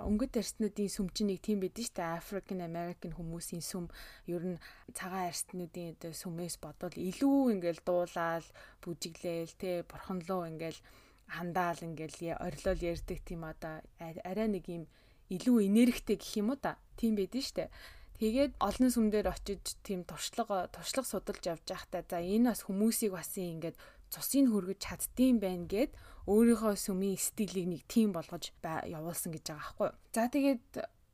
[0.07, 3.91] өнгөт арстнуудын сүм чинь нэг тийм байдэн штэ African American хүмүүсийн сүм.
[4.31, 4.62] Ер нь
[4.95, 8.47] цагаан арстнуудын сүмээс бодвол илүү ингээд дуулаад
[8.87, 10.79] бүжиглээл те бурханлуу ингээд
[11.27, 14.87] хандаал ингээл орилол ярьдаг тийм одоо арай нэг юм
[15.35, 16.79] илүү энергтэй гэх юм уу та?
[16.95, 17.67] Тийм байдэн штэ
[18.16, 23.37] Тэгээд олон сүмдэр очиж тийм туршлага туршлага судалж явж байхдаа за энэ бас хүмүүсийг бас
[23.37, 23.76] ингээд
[24.09, 25.90] цусыг хөргөж чаддсан байх гэд
[26.24, 29.90] өөрийнхөө сүмийн стилийг нэг тийм болгож явуулсан гэж байгаа байхгүй.
[30.16, 30.64] За тэгээд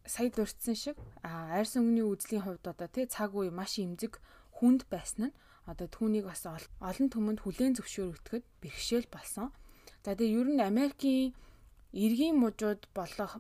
[0.06, 4.22] сая дурдсан шиг арьс өнгөний үзлийн хувьд одоо тий цаг үе маш имзэг
[4.62, 5.36] хүнд байсан нь
[5.66, 9.50] одоо түүнийг бас олон түмэнд хүлээн зөвшөөрөгдөхөд бэрхшээл болсон.
[10.02, 11.34] За тэгээ ер нь Америкийн
[11.92, 13.36] эргийн мужууд болох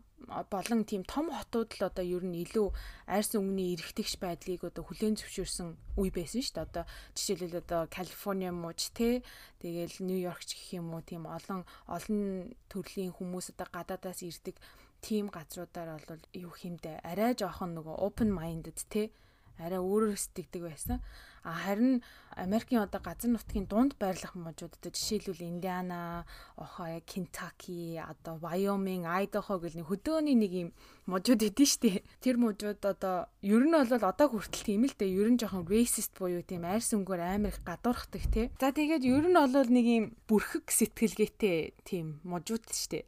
[0.50, 2.68] болон тийм том хотууд л одоо ер нь илүү
[3.08, 6.66] арьс өнгөний эргэтгэж байдлыг одоо хүлээн зөвшөөрсөн үе байсан шүү дээ.
[6.68, 6.84] Одоо
[7.16, 9.24] жишээлбэл одоо Калифорни муж те
[9.64, 14.56] тэгэл Нью-Йорк ч гэх юм уу тийм олон олон төрлийн хүмүүс одоо гадаадаас ирдэг
[15.00, 19.10] тийм газруудаар бол юу хэмдэ арай жоохон нөгөө open minded те
[19.58, 20.98] арай өөрөөр сэтгэдэг байсан.
[21.42, 22.02] А харин
[22.36, 26.24] Америкийн одоо газар нутгийн дунд байрлах мужуудад жишээлбэл Индиана,
[26.56, 30.68] Ohio, Kentucky, одоо Wyoming, Idaho гэл нэг хөдөөний нэг юм
[31.10, 32.06] мужууд идэв штэ.
[32.22, 35.18] Тэр мужууд одоо ер нь бол одоо хүртэл тийм л дээ.
[35.18, 38.46] Ер нь жоохон racist буюу тийм арьс өнгөөр амар их гадуурхдаг тий.
[38.62, 43.02] За тэгээд ер нь бол нэг юм бүрхэг сэтгэлгээтэй тийм мужууд штэ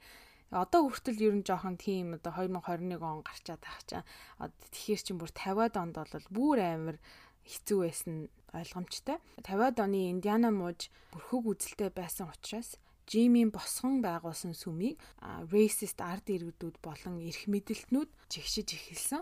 [0.63, 4.03] одоо хүртэл ер нь жоохон тийм одоо 2021 он гарчаад байгаа чаа.
[4.71, 6.97] Тэгэхээр чин бүр 50-аад онд бол бүр амар
[7.43, 8.15] хэцүү байсан
[8.55, 9.19] ойлгомжтой.
[9.43, 14.97] 50-аад оны Индиана мууж бүрхэг үзэлтэй байсан учраас Жимийн босгон байгуулсан сүмийг
[15.53, 19.21] racist ард иргэдүүд болон эрх мэдэлтнүүд жигшиж эхэлсэн.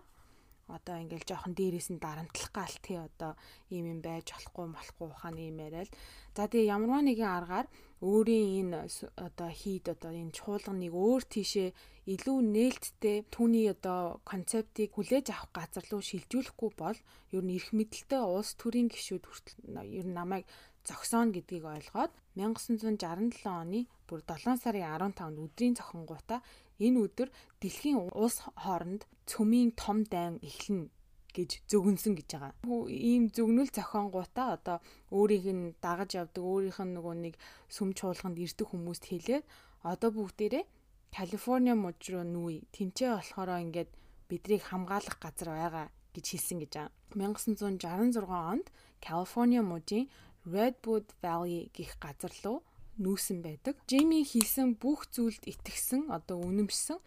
[0.70, 3.34] Одоо ингээл жоохон дээрээс нь дарамтлах гал тий одоо
[3.74, 5.90] ийм юм байж болохгүй болохгүй ухааны юм яриад.
[6.36, 7.66] За тэгээ ямарваа нэгэн аргаар
[8.02, 8.78] өөрийн энэ
[9.26, 11.70] одоо хийд одоо энэ чуулганыг өөр тийшээ
[12.14, 16.98] илүү нээлттэй түүний одоо концептыг хүлээж авах газар руу шилжүүлэхгүй бол
[17.36, 19.58] ер нь эрх мэдэлтэй улс төрийн гишүүд хүртэл
[19.98, 20.44] ер нь намайг
[20.82, 24.82] зогсооно гэдгийг ойлгоод 1967 оны бүр 7 сарын
[25.14, 26.40] 15-нд өдрийн зохингуудаа
[26.82, 27.28] энэ өдөр
[27.62, 30.90] дэлхийн улс хооронд цөмийн том дайн эхлэнэ
[31.36, 32.52] гэж зөгнсөн гэж байгаа.
[32.88, 34.78] Ийм зөгнөл зохионгуудаа одоо
[35.10, 37.34] өөрийг нь дагаж явдаг өөрийнх нь нөгөө нэг
[37.72, 39.44] сүм чуулганд ирдэг хүмүүст хэлээд
[39.82, 40.64] одоо бүгдээрээ
[41.12, 42.64] Калифорни муж руу нүүе.
[42.72, 43.90] Тинчээ болохоро ингээд
[44.32, 46.92] бидрийг хамгаалах газар байгаа гэж хэлсэн гэж байна.
[47.12, 48.66] 1966 онд
[49.04, 50.08] Калифорни мужийн
[50.48, 52.64] Redwood Valley гих газар руу
[52.96, 53.76] нүүсэн байдаг.
[53.88, 56.98] Джейми хийсэн бүх зүйлд итгэсэн одоо үнэмшсэн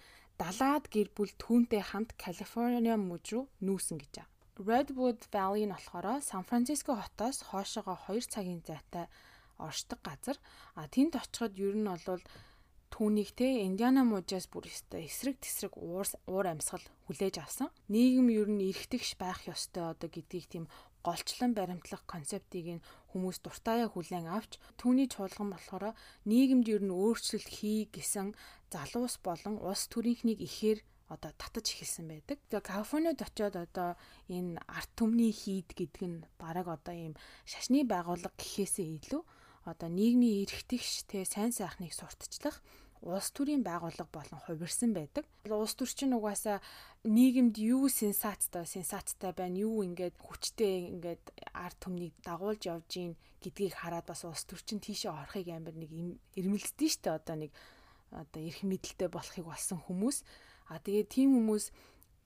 [0.42, 4.32] далаад гэр бүл түүнтэй хамт Калифорни мужи руу нүүсэн гэж байна.
[4.56, 9.08] Redwood Valley нь болохоор Сан Франциско хотоос хоошоогоо 2 цагийн зайтай
[9.60, 10.38] оршдог газар.
[10.76, 12.24] А тэнд очиход ер нь бол
[12.96, 17.68] түүнийг те Индиана мужаас бүр өстой эсрэг тесрэг уур уур амьсгал хүлээж авсан.
[17.92, 20.66] Нийгэм ер нь эргэтгэж байх ёстой одоо гэдгийг тийм
[21.04, 25.96] голчлон баримтлах концептыг нь хүмүүс дуртаяа хүлээн авч түүний чуулган болохоор
[26.28, 28.36] нийгэмд ер нь өөрчлөлт хий гэсэн
[28.68, 32.38] залуус болон улс төрийнхнийг ихээр одоо татаж эхэлсэн байдаг.
[32.52, 33.96] Тэгээ Калифорнид очиод одоо
[34.28, 37.14] энэ арт түмний хийд гэдэг нь бараг одоо ийм
[37.48, 39.24] шашны байгууллага гэхээсээ илүү
[39.70, 42.60] одоо нийгмийн эрхтгч те сайн сайхныг сурталчлах
[43.02, 45.26] улс төрийн байгууллага болон хувирсан байдаг.
[45.50, 46.62] Улс төр чинь угаасаа
[47.04, 53.76] нийгэмд юу сенсацтай сенсацтай байна, юу ингээд хүчтэй ингээд ард түмнийг дагуулж явж гин гэдгийг
[53.76, 55.92] хараад бас улс төр чинь тийшээ орохыг амар нэг
[56.40, 57.18] ирмэлдсэн шүү дээ.
[57.20, 57.52] Одоо нэг
[58.10, 60.24] одоо эрх мэдэлтэй болохыг болсон хүмүүс.
[60.72, 61.70] А тэгээ тийм хүмүүс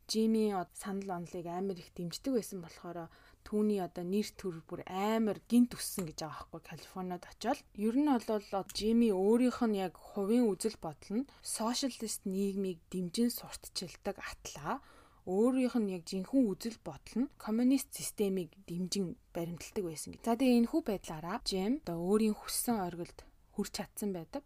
[0.10, 3.13] Жими санал онолыг амар их дэмждэг байсан болохоор
[3.47, 8.10] түүний одоо нэр төр бүр амар гинт өссөн гэж байгаа байхгүй Калифорниад очиод ер нь
[8.10, 14.75] бол Жими өөрийнх нь яг хувийн үзэл бодол нь сошиалист нийгмийг дэмжин сурталчилдаг атлаа
[15.30, 20.21] өөрийнх нь яг жинхэнэ үзэл бодол нь коммунист системийг дэмжин баримталдаг байсан гэж.
[20.25, 23.19] За тэгээ энэ хүү байдлаараа Жим одоо өөрийн хүссэн оргилд
[23.54, 24.41] хүрч чадсан байдаг.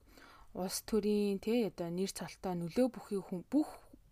[0.53, 3.69] Улс төрийн тий одоо нэр цолтой нөлөө бүхий хүн бүх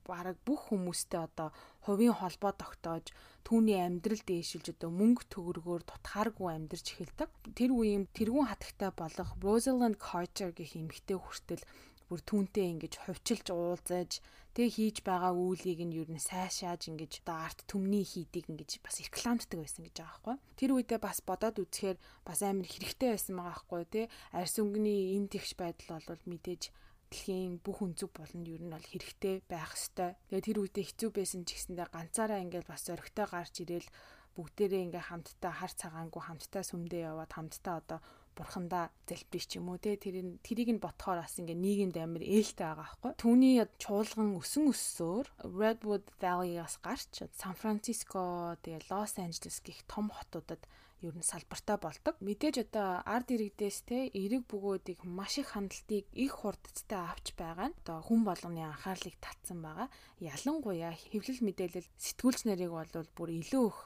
[0.07, 1.49] бараг бүх хүмүүстэй одоо
[1.85, 3.09] хувийн холбоо тогтоож
[3.45, 7.29] түүний амьдрал дээшилж одоо мөнгө төгрөгөөр тутахааргүй амьдарч эхэлдэг.
[7.57, 11.63] Тэр үеийн тэрүүн хатагтай болох Rosalind Carter гэх эмэгтэй хүртэл
[12.11, 14.19] бүр түүнтэй ингэж хувьчилж уулзаж
[14.51, 18.99] тэг хийж байгаа үйлийг нь юу н сайшааж ингэж одоо арт төмний хийдийг ингэж бас
[18.99, 20.35] рекламддаг байсан гэж байгаа байхгүй.
[20.59, 24.05] Тэр үедээ бас бодоод үзэхээр бас амар хэрэгтэй байсан байгаа байхгүй тий.
[24.35, 26.63] Арьс өнгөний энэ тэгш байдал бол мэдээж
[27.11, 30.15] дэлхийн бүх өнцөг болонд юу нь бол хэрэгтэй байх ёстой.
[30.31, 33.89] Тэгээ тэр үедээ хэцүү байсан ч гэсэндээ ганцаараа ингээд бас зөрөгтэй гарч ирэл
[34.35, 37.99] бүгдээрээ ингээ хамтдаа хар цагаангүй хамтдаа сүмдээ яваад хамтдаа одоо
[38.31, 42.63] бурхандаа залбирч ч юм уу те тэр тэрийг нь ботхоор бас ингээ нийгэмд амар ээлтэй
[42.63, 43.11] байгаа байхгүй.
[43.19, 50.63] Түүний чуулган өсөн өссөөр Redwood Valley-аас гарч Сан Франциско тэгээ Лос Анжелес гих том хотуудад
[51.01, 52.15] ер нь салбартай болдог.
[52.21, 57.77] Мэдээж одоо ард иргэдээс те эрэг бөгөөдийг маш их хандлтыг их хурдцтай авч байгаа нь
[57.81, 59.89] одоо хүн болгоны анхаарлыг татсан байгаа.
[60.21, 63.79] Ялангуяа хэвлэл мэдээлэл сэтгүүлч нарыг бол бүр илүү их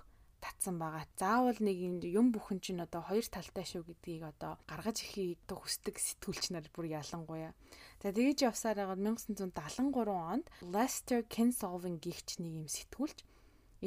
[0.44, 1.08] татсан байгаа.
[1.18, 1.78] Заавал нэг
[2.20, 6.86] юм бүхэн чинь одоо хоёр талтай шүү гэдгийг одоо гаргаж ихийг хүсдэг сэтгүүлч нар бүр
[7.02, 7.56] ялангуяа.
[8.04, 13.20] За тэгэж явсаар байгаа 1973 онд Lester Kinsolving гихч нэг юм сэтгүүлч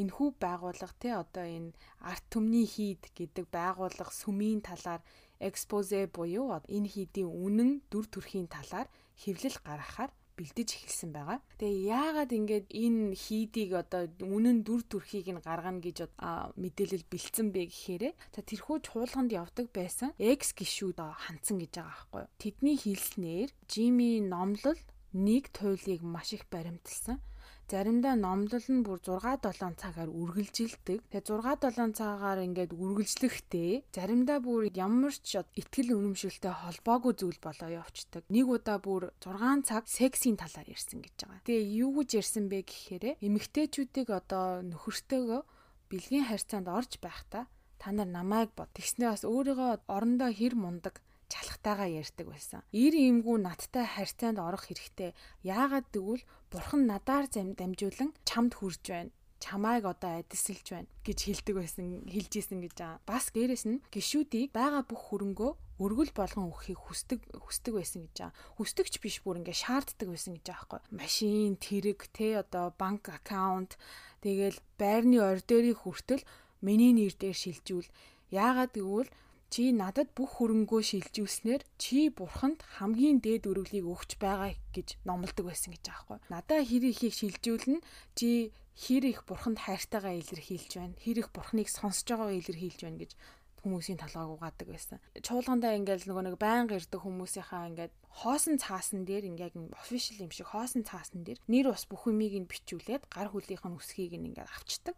[0.01, 1.75] энэхүү байгууллага те одоо энэ
[2.11, 5.03] арт түмний хийд гэдэг байгууллага сүмийн талаар
[5.49, 8.89] экспозе буюу энэ хийдийн үнэн дүр төрхийн талаар
[9.23, 11.43] хэвлэл гаргахаар бэлдэж эхэлсэн байгаа.
[11.59, 16.07] Тэгээ яагаад ингээд энэ хийдийг одоо үнэн дүр төрхийг нь гаргана гэж
[16.55, 22.21] мэдээлэл бэлдсэн бэ гэхээр за тэрхүү чуулганд явдаг байсан X гişүүд хандсан гэж байгаа байхгүй
[22.23, 22.31] юу.
[22.39, 24.79] Тэдний хэлснээр Жими номлол
[25.11, 27.19] нэг туйлыг маш их баримталсан.
[27.69, 31.05] Заримдаа номлол нь бүр 6 7 цагаар үргэлжилдэг.
[31.13, 37.69] Тэгээ 6 7 цагаар ингээд үргэлжлэхдээ заримдаа бүр ямар ч ихтгэл үнэмшилтэй холбоогүй зүйл болоо
[37.69, 38.25] явцдаг.
[38.33, 41.45] Нэг удаа бүр 6 цаг сексийн талаар ярьсан гэж байгаа.
[41.45, 45.41] Тэгээ юу гэж ярьсан бэ гэхээр эмэгтэйчүүдийг одоо нөхөртөөгөө
[45.93, 48.73] бэлгийн харьцаанд орж байхдаа та нар намайг бод.
[48.73, 52.65] Тэгснээ бас өөрийгөө орондоо хэр мундаг чалхтайгаа ярьдаг байсан.
[52.73, 55.13] Ир имгүү надтай харьцаанд орох хэрэгтэй.
[55.45, 61.87] Яагаад гэвэл бурхан надаар дамжуулан чамд хүрж байна чамайг одоо адисэлж байна гэж хэлдэг байсан
[62.11, 63.01] хэлж исэн гэж байгаа.
[63.07, 68.39] Бас гэрээс нь гişүүдийг байгаа бүх хөрөнгөө өргөл болгон өгөхийг хүсдэг хүсдэг байсан гэж байгаа.
[68.59, 70.81] Хүсдэгч биш бүр ингээ шаарддаг байсан гэж байгаа байхгүй.
[70.99, 73.79] Машин, тэрэг, тэ одоо банк аккаунт
[74.27, 76.27] тэгэл байрны ордерийг хүртэл
[76.67, 77.89] миний нэр дээр шилжүүл.
[78.35, 79.11] Яагаад гэвэл
[79.49, 85.73] Чи надад бүх хөрөнгөө шилжүүлснээр чи бурханд хамгийн дээд өргөлийг өгч байгаа гэж номлодог байсан
[85.73, 86.19] гэж байхгүй.
[86.29, 87.81] Надаа хэр ихийг шилжүүлнэ
[88.13, 91.01] чи хэр их бурханд хайртайгаа илэрхийлж байна.
[91.01, 93.13] Хэр их бурхныг сонсож байгаагаа илэрхийлж байна гэж
[93.63, 94.99] хүмүүсийн талгааг угаадаг байсан.
[95.19, 97.93] Чуулгандаа ингээл нөгөө нэг байнга ирдэг хүмүүсийнхаа ингээд
[98.23, 102.51] хоосон цаасан дээр ингээд official юм шиг хоосон цаасан дээр нэр ус бүх юмыг нь
[102.51, 104.95] бичүүлээд гар хүлийнх нь үсгийг нь ингээд авчдаг.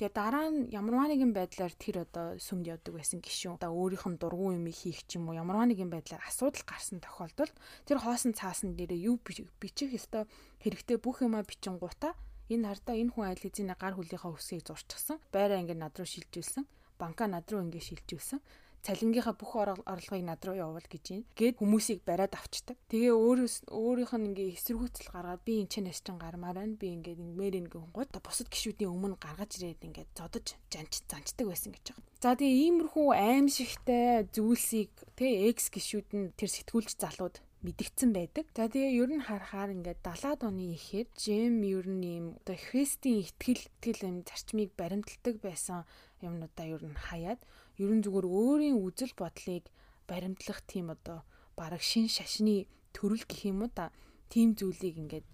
[0.00, 3.60] Тэгээ дараа нь ямарваа нэгэн байдлаар тэр одоо сүмд явдаг байсан гişүүн.
[3.60, 7.52] Одоо өөрийнх нь дургуун юм хийх ч юм уу ямарваа нэгэн байдлаар асуудал гарсан тохиолдолд
[7.84, 10.24] тэр хоосон цаасан дээрээ юу бичих ёстой
[10.64, 12.16] хэрэгтэй бүх юмаа бичин гутаа
[12.48, 15.20] энэ хартаа энэ хүн айл хэзээ гар хүлийнхаа үсгийг зурчихсан.
[15.28, 16.64] Байраа ингэ над руу шилжүүлсэн.
[16.98, 18.40] Банка над руу ингэ шилжүүлсэн
[18.82, 21.22] цалингийнхаа бүх орлогыг над руу явуул гэж юм.
[21.38, 22.74] Гээд хүмүүсийг бариад авчдаг.
[22.90, 26.74] Тэгээ өөрөөс өөрийнх нь ингээ эсэргүүцэл гаргаад би энэ чэнэс чин гармаар байна.
[26.74, 31.70] Би ингээ мэр ингээ гууд бусад гişүүдийн өмнө гаргаж ирээд ингээ зодож жанч занчдаг байсан
[31.70, 32.10] гэж байгаа.
[32.18, 38.46] За тэгээ иймэрхүү аимшигтай зүйлсийг тэ экс гişүүд нь тэр сэтгүүлч залууд мэдгдсэн байдаг.
[38.58, 43.22] За тэгээ ер нь харахаар ингээд 70-аад оны ихээр Джем ер нь ийм одоо христийн
[43.22, 45.86] итгэл итгэл юм зарчмыг баримталдаг байсан
[46.26, 47.40] юмнуудаа ер нь хаяад
[47.78, 49.64] ерөн зүгээр өөрийн үзэл бодлыг
[50.10, 51.22] баримтлах тийм одоо
[51.54, 53.94] бараг шин шашны төрөл гэх юм уу та
[54.32, 55.26] тийм зүйлийг ингээд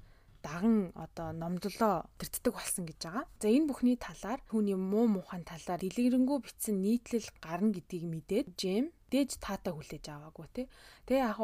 [0.45, 3.25] даган одоо номдлоо тэртдэг болсон гэж байгаа.
[3.43, 8.87] За энэ бүхний талаар түүний муу муухайн талаар дэлгэрэнгүй бичсэн нийтлэл гарна гэдгийг мэдээд Джем
[9.11, 10.63] дээж таата хүлээж аваагүй те.
[11.07, 11.39] Тэгээ яг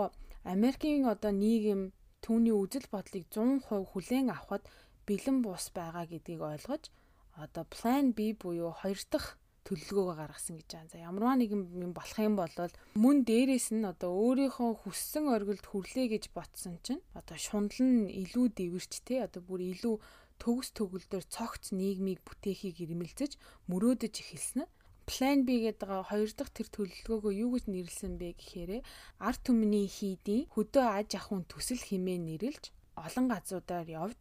[0.45, 1.93] Америкийн одоо нийгэм
[2.25, 4.65] түүний үзэл бодлыг 100% хүлээн авахд
[5.09, 6.85] бэлэн бус байгаа гэдгийг ойлгож
[7.45, 10.93] одоо Plan B буюу хоёр дахь төлөлгөөгөө гаргасан гэж байна.
[10.93, 12.53] За ямарваа нэгэн юм болох юм бол
[13.01, 18.47] мөн дээрээс нь одоо өөрийнхөө хүссэн оргилд хүрлээ гэж ботсон чинь одоо шунал нь илүү
[18.53, 19.97] дэвэрч те одоо бүр илүү
[20.43, 23.33] төгс төгөлдөр цогц нийгмийг бүтээхийг ирмэлцэж
[23.73, 24.73] мөрөөдөж эхэлсэн нь
[25.09, 28.71] Plan B гэдэг хоёр дахь тэр төлөвлөгөөгөө юу гэж нэрлсэн бэ гэхээр
[29.21, 32.65] арт түмний хийдийн хөдөө аж ахуйн төсөл хэмээн нэрлж
[32.97, 34.21] олон газруудаар явж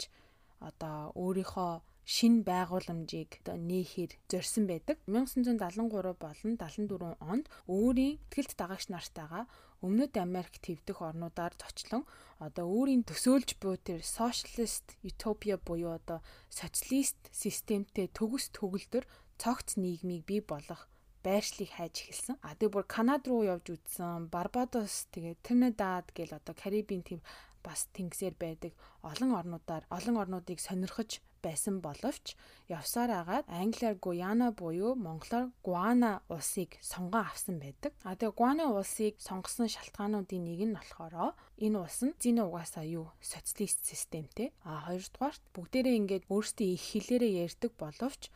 [0.60, 1.72] одоо өөрийнхөө
[2.04, 4.98] шин байгууламжийг нээхээр зорьсон байдаг.
[5.08, 9.48] 1973 болон 74 онд өөрийн ихтгэлт дагагч нартайгаа
[9.84, 12.08] Өмнөд Америк твдэх орнуудаар зочлон
[12.40, 19.04] одоо өөрийн төсөөлж буй тэр socialist utopia буюу одоо социалист системтэй төгс төгөлдөр
[19.42, 20.88] цогц нийгмийг бий болгох
[21.24, 22.36] байршлыг хайж эхэлсэн.
[22.44, 27.22] А тэгээ бүр Канад руу явж үзсэн, Барбадос тэгээ Тринидад гэл одоо Карибын тийм
[27.64, 32.36] бас тэнгисээр байдаг олон орнуудаар олон орнуудыг сонирхож байсан боловч
[32.72, 37.92] явсаар агаад англиар Гуяна буюу монголоор Гуана улсыг сонгон авсан байдаг.
[38.04, 43.12] А тэгээ Гуана улсыг сонгосон шалтгаануудын нэг нь болохоор энэ улс нь зин угаасаа юу
[43.20, 44.56] социалист системтэй.
[44.64, 48.32] А хоёрдугаарт бүгдээрээ ингээд өөрсдийн их хэлээрээ ярьдаг боловч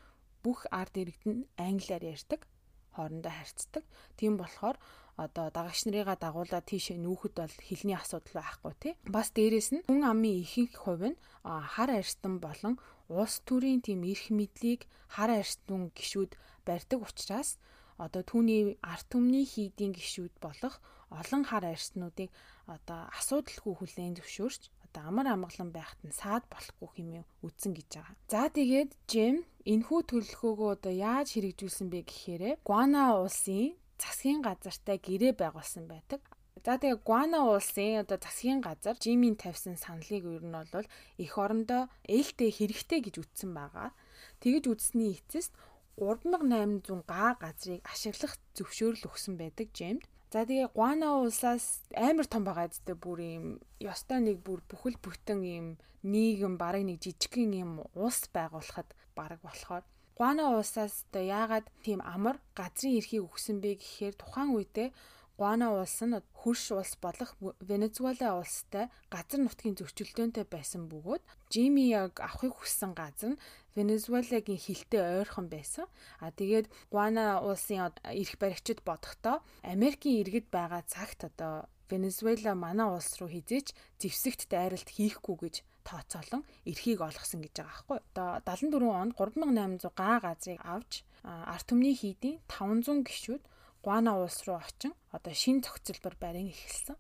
[0.47, 2.47] бүх ард иргэд нь англиар ярьдаг,
[2.95, 3.83] хоорондоо харьцдаг.
[4.15, 4.79] Тийм болохоор
[5.19, 8.93] одоо дагагч нарыгаа дагуулад тийшээ нүүхэд бол хэлний асуудал байхгүй тий.
[9.15, 12.79] Бас дээрэс нь хүн амын ихэнх хувь нь хар арьстан болон
[13.11, 16.31] улс төрийн тийм эрх мэдлийг хар арьстан гişүүд
[16.63, 17.59] барьдаг учраас
[17.99, 20.79] одоо түүний арт түмний хийдийн гişүүд болох
[21.11, 22.29] олон хар арьснуудыг
[22.69, 24.61] одоо асуудалгүй хүлээн зөвшөөрч
[24.97, 28.15] одоо амар амгалан байхад нь саад болохгүй хэмээн үздэн гэж байгаа.
[28.33, 35.33] За тэгээд Джем энэхүү төлөлгөөгөө одоо яаж хэрэгжүүлсэн бэ гэхээр Гуана улсын засгийн газартай гэрээ
[35.37, 36.21] байгуулсан байдаг.
[36.65, 40.89] За тэгээ Гуана улсын одоо засгийн газар Жимийн тавьсан саналыг ер нь бол
[41.21, 43.93] эх орондоо ээлтэй хэрэгтэй гэж үтсэн байгаа.
[44.41, 45.53] Тэгэж үтсний эцэст
[46.01, 50.05] 3800 га газрыг ашиглах зөвшөөрөл өгсөн байдаг Жемд.
[50.31, 53.45] За тэгээ Гуана улсаас амар том байгаа зү бүр юм
[53.79, 55.67] ёстой нэг бүр бүхэл бүтэн юм
[56.03, 59.87] нийгэм бараг нэг жижигхэн юм улс байгуулахад бараг болохоор.
[60.17, 64.89] Гуана улсаас одоо яагаад тийм амар газрын эрхийг өгсөн бэ гэхээр тухайн үедээ
[65.37, 67.37] Гуана улс нь хөрш улс болох
[67.69, 71.21] Венезуэла улстай газар нутгийн зөрчилдөөнтэй байсан бөгөөд
[71.53, 73.41] Жими яг авахыг хүссэн газар нь
[73.77, 75.85] Венезуэлагийн хилтэй ойрхон байсан.
[76.17, 83.21] А тэгээд Гуана улсын эрх баригчид бодохдоо Америкийн иргэд байгаа цагт одоо Венезуэла манай улс
[83.21, 85.55] руу хизээч зэвсэгт дайралт хийхгүй гэж
[85.87, 87.97] тооцоолон эрхийг олгосон гэж байгаа байхгүй.
[88.09, 93.43] Одоо 74 онд 3800 га газрыг авч арт түмний хийдийн 500 гишүүд
[93.87, 96.99] Гуана улс руу очин одоо шин цогцлбор барин эхэлсэн.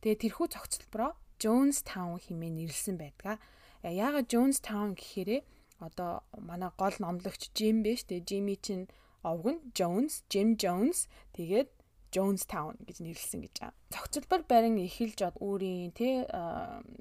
[0.00, 3.36] Тэгээ тэрхүү цогцлбороо Jones Town хэмээн нэрлсэн байдаг.
[3.84, 5.44] Яагаад Jones Town гэхээрээ
[5.84, 8.88] одоо манай гол номлогч Jim биш тэгээ Jimmy чинь
[9.20, 11.68] овг нь Jones, Jim Jones тэгээд
[12.08, 13.76] Jonestown гэж нэрлсэн гэж байгаа.
[13.92, 16.24] Цогцлбор барин эхэлж өөрийн тэ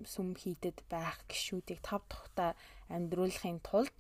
[0.04, 2.60] сүм хийдэд байх гişүүдийг тав тухтай
[2.92, 3.96] амьдруулахын тулд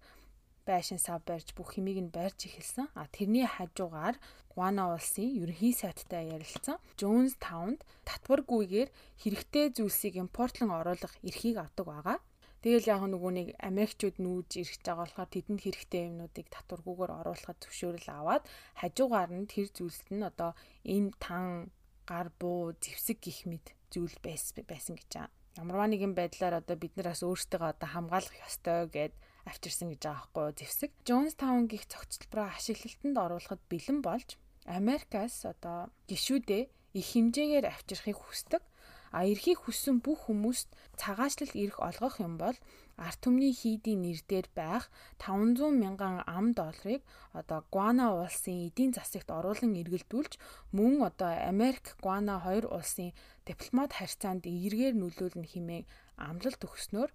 [0.69, 2.87] байшин сав барьж бүх хэмийг нь барьж эхэлсэн.
[2.99, 4.15] А тэрний хажуугаар
[4.51, 8.89] Гуана улсын ерөнхий сайттай ярилцсан Jonestown-д татваргүйгээр
[9.21, 12.17] хэрэгтэй зүйлсийг импортлон оруулах эрхийг авдаг байгаа.
[12.65, 18.09] Тэгэл яг нөгөө нэг Америкчууд нүүж ирэх байгаа болохоор тэдэнд хэрэгтэй юмнуудыг татваргүйгээр оруулахад зөвшөөрөл
[18.17, 18.43] аваад
[18.81, 20.51] хажуугаар нь тэр зүйлсд нь одоо
[20.81, 21.69] энэ тан
[22.09, 25.29] гар буу зэвсэг гих мэд зүйл байсан гэж байгаа.
[25.61, 29.13] Ямарваа нэгэн байдлаар одоо бид нараас өөрсдөө одоо хамгаалах ёстой гэд
[29.49, 30.91] авчирсан гэж байгаа байхгүй юу зэвсэг.
[31.07, 34.29] Jonestown гих цогцлбороо ашиглалтанд оруулахад бэлэн болж
[34.67, 36.63] Америкаас одоо гişүүдээ
[36.99, 38.63] их хэмжээгээр авчирхийг хүсдэг
[39.11, 40.67] А эрхийг хүссэн бүх хүмүүст
[40.99, 42.57] цагаачлал эрх олгох юм бол
[42.99, 44.91] арт түмний хийдийн нэр дээр байх
[45.23, 50.33] 500 мянган ам долларыг одоо Гуана улсын эдийн засагт оруулан эргэлдүүлж
[50.75, 53.15] мөн одоо Америк Гуана хоёр улсын
[53.47, 55.89] дипломат харьцаанд эргээр нөлөөлнө хэмээн
[56.27, 57.09] амлалт өгснөөр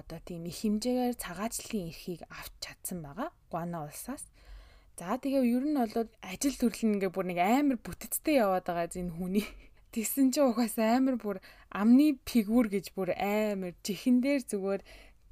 [0.00, 4.24] одоо тийм их хэмжээгээр цагаачлалын эрхийг авч чадсан байгаа Гуана улсаас.
[4.98, 9.10] За тэгээ ер нь бол ажил төрлөн ингээ бүр нэг амар бүтэцтэй яваад байгаа зин
[9.14, 9.46] хүний
[9.94, 11.38] Тэгсэн чи ухаас амар бүр
[11.70, 14.82] амны фигүр гэж бүр амар чихэн дээр зүгээр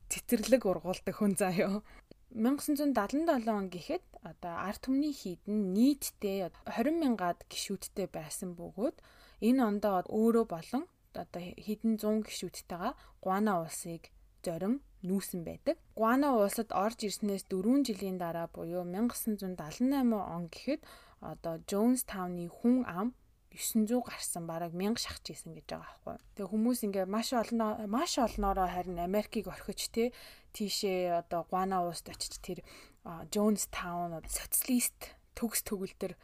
[0.06, 1.82] цэцэрлэг ургуулдаг хүн заяо.
[2.30, 9.02] 1977 он гэхэд одоо арт түмний хийдэн нийтдээ 20 мянгаад гişүүдтэй байсан бөгөөд
[9.42, 14.11] энэ ондоо өөрөө болон одоо хэдэн 100 гişүүдтэйгээ Гуана улсыг
[14.44, 15.76] зорин нүүсэн байдаг.
[15.98, 20.82] Гуана улсад орж ирснээс 4 жилийн дараа буюу 1978 он гэхэд
[21.22, 23.14] одоо Jonestown-ы хүн ам
[23.52, 26.16] 900 гарсан бараг 1000 шахаж исэн гэж байгаа байхгүй.
[26.34, 30.12] Тэгээ хүмүүс ингээ маш олноо маш олноороо харин Америкийг орхиж те
[30.56, 32.58] тийшээ одоо Гуана улсад очиж тэр
[33.04, 36.16] Jonestown социалист төгс төгөлдөр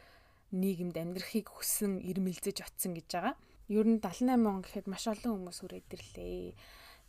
[0.55, 3.35] нийгэмд амьдрахыг хүссэн ирмэлзэж оцсон гэж байгаа.
[3.69, 6.57] Ер нь 78 он гэхэд маш олон хүмүүс хүрээд ирлээ.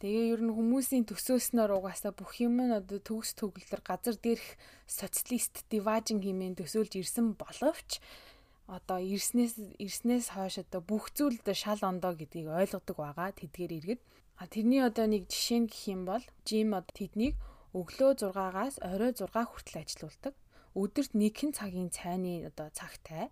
[0.00, 4.56] Тэгээ ер нь хүмүүсийн төсөөснөр угаасаа бүх юм нь одоо төгс төгөлдөр газар дээрх
[4.88, 8.00] социалист диважин хэмээн төсөөлж ирсэн боловч
[8.64, 14.00] одоо ирснээс ирснээс хойш одоо бүх зүйл дээр шал ондоо гэдгийг ойлгодог байгаа тэдгээр иргэд.
[14.40, 17.36] А тэрний одоо нэг жишээ гэх юм бол Жим од тэднийг
[17.76, 20.34] өглөө 6-аас орой 6 хүртэл ажилуулдаг.
[20.80, 23.28] Өдөрт нэгэн цагийн цайны одоо цагтай.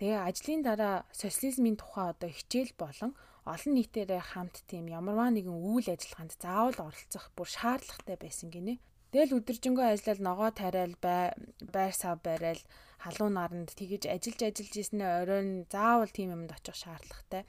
[0.00, 3.12] Тэгээ ажлын дараа социализмын тухай одоо хичээл болон
[3.42, 8.78] олон нийтээрээ хамт тийм ямарваа нэгэн үйл ажиллагаанд заавал оролцох бүр шаардлагатай байсан гинэ.
[9.12, 12.62] Тэгэл өдөржингөө ажиллал ногоо тариал байр сав барайл
[13.02, 17.42] халуун наранд тэгэж ажиллаж ажиллаж ирснээр оройн заавал тийм юмд очих шаардлагатай.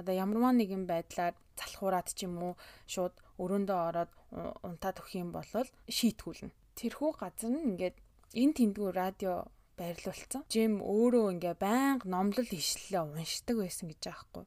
[0.00, 2.52] Одоо ямарваа нэгэн байдлаар залхуураад ч юм уу
[2.88, 4.12] шууд өрөөндөө ороод
[4.66, 5.46] унтаад өгөх юм бол
[5.96, 6.52] шийтгүүлнэ.
[6.80, 7.96] Тэрхүү газар нь ингээд
[8.40, 10.42] эн тэндгүү радио байрлуулсан.
[10.48, 14.44] Жим өөрөө ингээ байнга номлол ишлэлээ уншдаг байсан гэж аахгүй.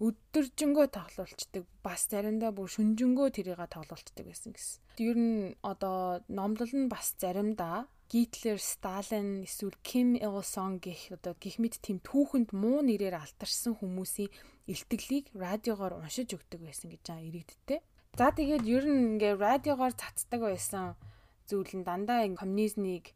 [0.00, 1.64] Өдөржингөө тоглолцдог.
[1.84, 4.80] Бас заримдаа бүр шүнжэнгөө тэрийг тоглолцдог байсан гэсэн.
[4.96, 11.36] Ер нь одоо номлол нь бас заримдаа Гитлер, Сталин эсвэл Ким Ил Сон гэх одоо
[11.38, 14.34] гих мэд тийм түүхэнд муу нэрээр алтарсан хүмүүсийн
[14.66, 17.80] илтгэлийг радиогоор уншиж өгдөг байсан гэж байгаа иргэдтэй.
[18.18, 20.98] За тэгээд ер нь ингээ радиогоор цацдаг байсан
[21.46, 23.14] зүйл нь дандаа ин коммунизмыг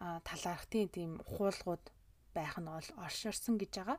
[0.00, 1.84] талаарх тийм хуулгууд
[2.32, 3.98] байх нь ол орширсан гэж байгаа.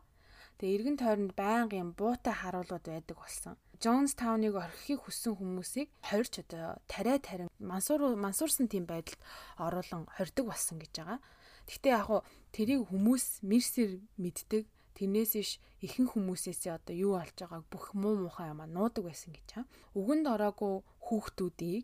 [0.58, 3.56] Тэгээ эргэн тойронд байнгын буутай харуулууд байдаг болсон.
[3.84, 9.20] Jonestown-ыг орхихыг хүссэн хүмүүсийг хорж одоо тариа тарин мансуур мансуурсан тийм байдалд
[9.60, 11.20] оруулан хордог болсон гэж байгаа.
[11.68, 12.22] Гэхдээ яг хуу
[12.56, 14.64] тэрийг хүмүүс мэрсэр мэддэг
[14.95, 15.49] тэрнээс иш
[15.82, 19.72] ихэнх хүмүүсээсээ одоо юу болж байгааг бүх муу муухай юмаа нуудаг байсан гэж байгаа.
[19.99, 20.74] Үгэнд ороогүй
[21.08, 21.84] хүүхдүүдийг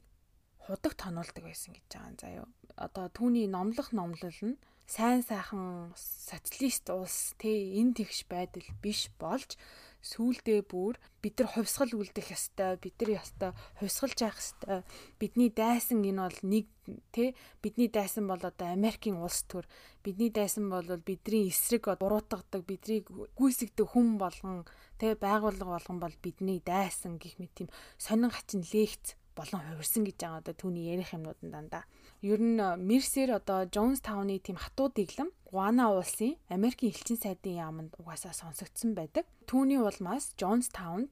[0.64, 2.16] худаг тонуулдаг байсан гэж байгаа.
[2.22, 2.48] Заяа.
[2.78, 4.56] Одоо түүний номлох номлол нь
[4.90, 9.54] сайн сайхан социалист улс те энэ тэгш байдал биш болж
[10.02, 14.82] сүүлдээ бүр бид нар хувьсгал үлдэх ёстой бид нар ёстой хувьсгалж явах ёстой.
[15.22, 16.66] Бидний дайсан энэ бол нэг
[17.14, 19.70] тэ бидний дайсан бол одоо Америкийн улс төр
[20.02, 24.66] бидний дайсан бол бидний эсрэг буруутгадаг биднийг гүйсгдэг хүн болгон
[24.98, 27.70] тэ байгууллага болгон бол бидний дайсан гэх мэт тийм
[28.02, 31.86] сонин хачин лекц болон хувирсан гэж байгаа одоо түүний ярих юмнууд нь дандаа
[32.22, 38.34] ер нь Мерсер одоо Джонстауны тийм хатуу дэглэм Гуана улсын Америкийн элчин сайдын яамд угаасаа
[38.36, 39.26] сонсогдсон байдаг.
[39.48, 41.10] Түүний улмаас Джонстаунд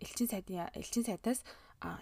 [0.00, 1.42] элчин сайдын элчин сайдаас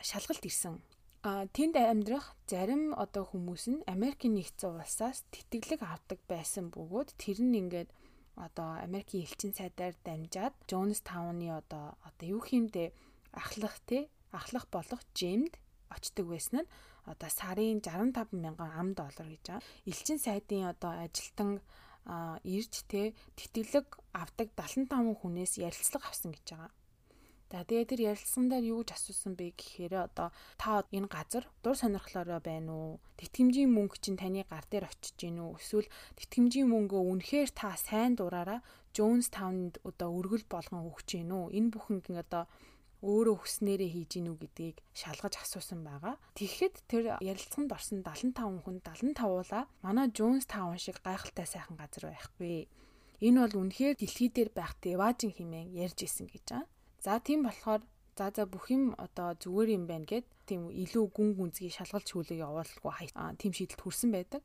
[0.05, 0.79] шалгалт ирсэн.
[1.25, 7.57] Тэнд амьдрах зарим одоо хүмүүс нь Америкийн нэгдсэн улсаас тэтгэлэг авдаг байсан бөгөөд тэр нь
[7.65, 7.89] ингээд
[8.37, 12.93] одоо Америкийн элчин сайдаар дамжаад Джонстауны одоо одоо юу хиймдээ
[13.33, 15.57] ахлах те ахлах болох Жимд
[15.89, 16.71] очдөг байсан нь
[17.05, 19.67] одоо сарын 65 мянган ам доллар гэж байгаа.
[19.87, 21.61] Элчин сайдын одоо ажилтан
[22.45, 26.73] ирж те тэтгэлэг авдаг 75 хүнээс ярилцлага авсан гэж байгаа.
[27.55, 31.79] За тэгээ тэр ярилцсан дээр юу гэж асуусан бэ гэхээр одоо та энэ газар дур
[31.79, 32.93] сонирхлоороо байна уу?
[33.15, 35.63] Тэтгэмжийн мөнгө чинь таны гар дээр очиж гин үү?
[35.63, 35.87] Эсвэл
[36.19, 38.59] тэтгэмжийн мөнгөө үнэхээр та сайн дураараа
[38.91, 41.55] Jones Town-д одоо өргөл болгон өгч гин үү?
[41.55, 42.51] Энэ бүхэн одоо
[43.05, 46.17] өөрөө хүснээрээ хийж гинүү гэдгийг шалгаж асуусан байгаа.
[46.41, 52.65] Тэгэхэд тэр ярилцсанд орсон 75 хүн 75уулаа манай Jones Town шиг гайхалтай сайхан газар байхгүй.
[53.21, 56.67] Энэ бол үнэхээр дэлхий дээр байх деважин хэмээн ярьж исэн гэж байгаа.
[57.05, 57.85] За тийм болохоор
[58.17, 62.41] за за бүх юм одоо зүгээр юм байна гэд тийм илүү гүн гүнзгий шалгалж хүлээг
[62.41, 64.43] явуулахгүй тийм шийдэлд хүрсэн байдаг.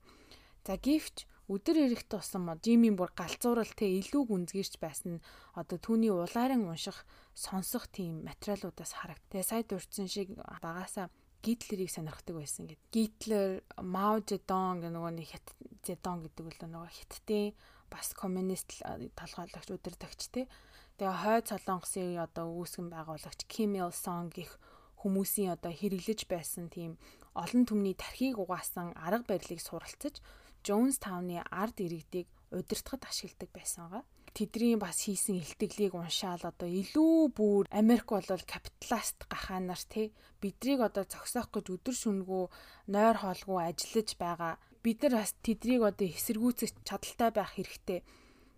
[0.68, 5.24] За гівч өдөр ирэх тусам Жимийн бүр галзуурал те илүү гүнзгийрч байсан нь
[5.58, 9.26] одоо түүний улаарын унших сонсох тийм материалуудаас харагд.
[9.34, 11.10] Тэгээ сая дурдсан шиг багасаа
[11.42, 12.80] Гитлерийг сонирхдаг байсан гэд.
[12.92, 15.48] Гитлер, Мао Зedong гэх нөгөө нэг хят
[15.88, 17.56] Зedong гэдэг үл нөгөө хиттийн
[17.90, 18.84] бас коммунист
[19.16, 20.52] толгойлогч удирдагч те.
[21.00, 24.60] Тэгээ хойд солонгосын одоо үүсгэн байгуулагч Kim Il Sung гэх
[25.00, 27.00] хүмүүсийн одоо хэрэглэж байсан тийм
[27.32, 30.20] олон түмний тархийг угаасан арга барилыг суралцаж
[30.66, 34.04] Jonestown-ы ард иргэдийг удирдахад ашигладаг байсангаа
[34.34, 41.04] тэдний бас хийсэн илтгэлийг уншаал одоо илүү бүр Америк бол капиталист гахаанаар те биднийг одоо
[41.04, 42.46] зогсоох гэж өдөр шөнөгөө
[42.94, 44.54] нойр хоолгүй ажиллаж байгаа.
[44.84, 48.00] Бид нар бас тэднийг одоо эсэргүүцэх чадaltaй байх хэрэгтэй.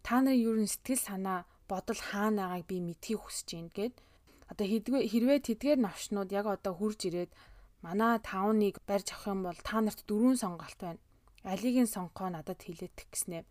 [0.06, 1.40] Та нарын ерөн сэтгэл санаа
[1.72, 3.96] бодол хаана байгааг би мэдхийг хүсэж байна гэд.
[4.52, 7.32] Одоо хэрвээ тэдгээр навчнууд яг одоо хурж ирээд
[7.86, 11.02] манай тауныг барьж авах юм бол та нарт дөрвөн сонголт байна
[11.42, 13.46] Алийг нь сонгохоо надад хэлээдэх гэснээр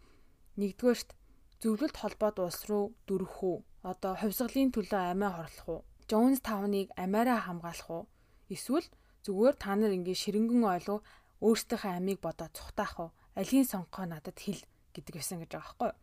[0.60, 1.10] нэгдүгээрт
[1.58, 3.58] зөвлөлт холбоод улс руу дөрөх үү?
[3.82, 5.80] Одоо хувьсгалын төлөө амиа хорлох уу?
[6.06, 8.04] Jones Town-ыг амиараа хамгаалах уу?
[8.46, 8.86] Эсвэл
[9.26, 11.02] зүгээр та нар ингэ ширэнгэн ойлго
[11.42, 13.10] өөрсдийнхөө амийг бодоод цухтаах уу?
[13.34, 14.62] Алийн сонгохоо надад хэл
[14.94, 15.98] гэдэг байсан гэж байгаа байхгүй юу?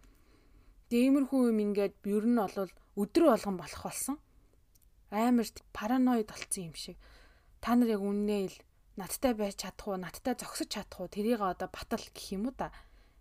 [0.91, 4.15] Дэмэрхүү юм ингээд ер нь бол өдөр болгон болох болсон.
[5.11, 6.97] Амар параноид болцсон юм шиг.
[7.63, 8.57] Та нар яг үннээ л
[8.97, 12.73] надтай байж чадах уу, надтай зогсож чадах уу, тэрийг одоо батал гэх юм уу та.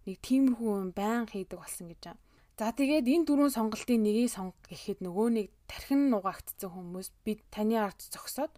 [0.09, 2.21] Нэг тиймэрхүү юм байн хийдэг болсон гэж байна.
[2.57, 7.77] За тэгээд энэ дөрвөн сонголтын нэгийг сонго гэхэд нөгөө нэг тархин нугаагдсан хүмүүс бид таны
[7.77, 8.49] ард зогсоод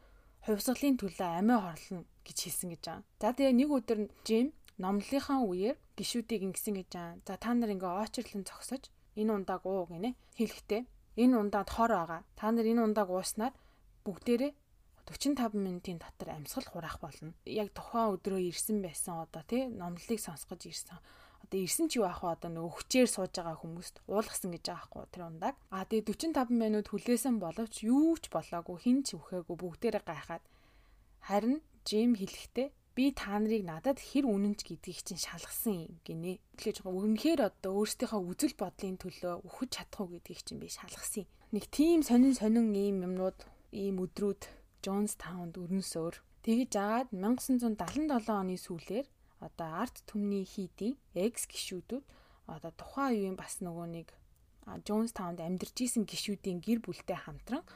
[0.47, 3.03] хувьсгалын төлөө амиа хорлоно гэж хэлсэн гэж байгаа.
[3.19, 7.19] За тэгээ нэг өдөр Жим номлолынхаа үеэр гişүүдийг ингэсэн гэж байгаа.
[7.27, 8.83] За та нар ингээ очрлон зогсож
[9.19, 10.83] энэ ундааг уу гинэ хэлэхдээ
[11.19, 12.23] энэ ундаад хор байгаа.
[12.39, 13.55] Та нар энэ ундааг ууснаар
[14.07, 14.53] бүгдээрээ
[15.09, 17.33] 45 минутын дотор амьсгал хураах болно.
[17.45, 21.01] Яг тухайн өдрөө ирсэн байсан одоо тий номлолыг сонсгож ирсэн
[21.43, 24.87] одоо ирсэн ч юу аах вэ одоо нөгөө хүчээр сууж байгаа хүмүүст уулгасан гэж байгаа
[24.87, 25.57] хгүй тэр ундааг.
[25.73, 30.45] А тэгээ 45 минут хүлээсэн боловч юу ч болоогүй хин ч үхээгүй бүгдээрээ гайхаад
[31.25, 36.37] харин Жим хэлэхдээ би та нарыг надад хэр үнэнч гэдгийг чинь шалгасан юм гинэ.
[36.61, 41.33] Жоохон үнэхээр одоо өөрсдийнхөө үзэл бодлын төлөө үхэж чадах уу гэдгийг чинь би шалгасан юм.
[41.57, 43.39] Нэг тийм сонин сонин ийм юмнууд
[43.73, 44.58] ийм өдрүүд
[44.89, 46.16] Джонс таунд өрнөсөөр
[46.49, 49.05] тэгж жагаад 1977 оны сүүлээр
[49.45, 52.05] одоо арт түмний хийдийн экс гişүүдүүд
[52.49, 54.09] одоо тухайн үеийн бас нөгөө нэг
[54.89, 57.68] Town-д амьдарч исэн гişүүдийн гэр бүлтэй хамтран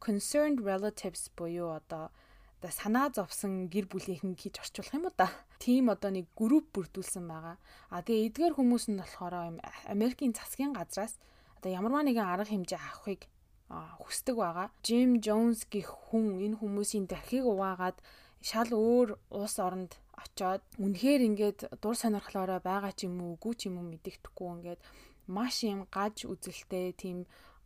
[0.00, 2.08] concerned relatives буюу одоо
[2.56, 5.28] одоо санаа зовсон гэр бүлийнхэн гэж орчуулах юм уу да.
[5.60, 7.60] Тим одоо нэг групп бүрдүүлсэн байгаа.
[7.92, 9.60] А тэгээ эдгээр хүмүүс нь болохоор
[9.92, 11.20] Америкийн засгийн газраас
[11.60, 13.28] одоо ямарваа нэгэн арга хэмжээ авахыг
[14.02, 14.68] хүсдэг байгаа.
[14.86, 17.98] Jim Jones гэх хүн энэ хүмүүсийн дархийг угаагаад
[18.48, 19.08] шал өөр
[19.38, 23.86] улс оронд очоод үнэхээр ингээд дур сонирхлоороо байгаа ч юм уу үгүй ч юм уу
[23.90, 24.80] мэдэгдэхгүй ингээд
[25.36, 27.18] маш юм гаж үзэлтэй тийм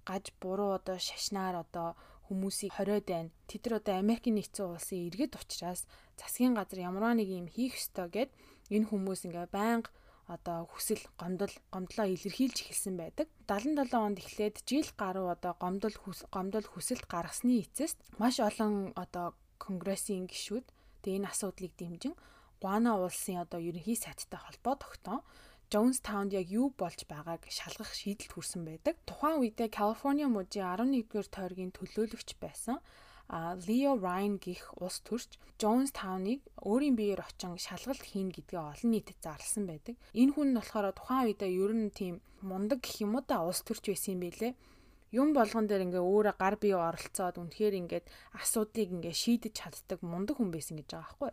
[0.08, 1.88] гаж буруу одоо шашнаар одоо
[2.28, 3.34] хүмүүсийг хориод байна.
[3.48, 5.82] Тэд нар одоо Америкийн нэгдсэн улсын иргэд учраас
[6.20, 8.30] засгийн газар ямарваа нэг юм хийх ёстой гэд
[8.74, 9.90] энэ хүмүүс ингээ байнга
[10.28, 13.26] одоо хүсэл гомдол гомдлоо илэрхийлж эхэлсэн байдаг.
[13.48, 15.96] 77 онд эхлээд жил гаруй одоо гомдол
[16.30, 20.66] гомдол хүсэлт гаргасны эцэст маш олон одоо конгрессийн гишүүд
[21.02, 22.14] тэгээ энэ асуудлыг дэмжин
[22.60, 25.22] Гуана улсын одоо ерөнхий сайттай холбоо тогтоон
[25.72, 28.96] Jonestown-д яг юу болж байгааг шалгах шийдэлд хүрсэн байдаг.
[29.04, 32.80] Тухайн үедээ Калифорни мужийн 11-р тойргийн төлөөлөгч байсан
[33.28, 39.68] Leo Ryan гих улс төрч Jonestown-ыг өөрийн биеэр очин шалгалт хийн гэдгээ олон нийтэд зарласан
[39.68, 39.96] байдаг.
[40.16, 43.60] Энэ хүн нь болохоор тухайн үедээ ер нь тийм мундаг гэх юм уу да улс
[43.66, 44.48] төрч байсан юм билэ
[45.12, 48.06] юм болгон дээр ингээ өөрө гар бие оролцоод үнэхээр ингээд
[48.40, 51.32] асуудлыг ингээ шийдэж чаддаг мундаг хүн байсан гэж байгаа байхгүй.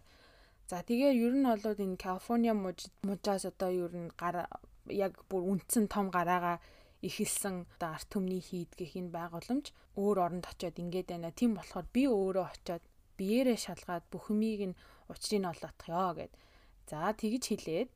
[0.68, 2.56] За тэгээд ер нь бол энэ Калифорниа
[3.08, 4.48] мужаас одоо ер нь гар
[4.88, 6.60] яг бүр үндсэн том гараага
[7.02, 11.32] ихэлсэн одоо арт төмний хийдгэх энэ байгууламж өөр оронд очиод ингээд байна.
[11.36, 12.84] Тийм болохоор би өөрөө очиод
[13.18, 14.80] биеэрээ шалгаад бүх юмыг нь
[15.12, 16.34] учрыг нь олоодох ёо гэд.
[16.89, 17.89] За тэгж хэлээд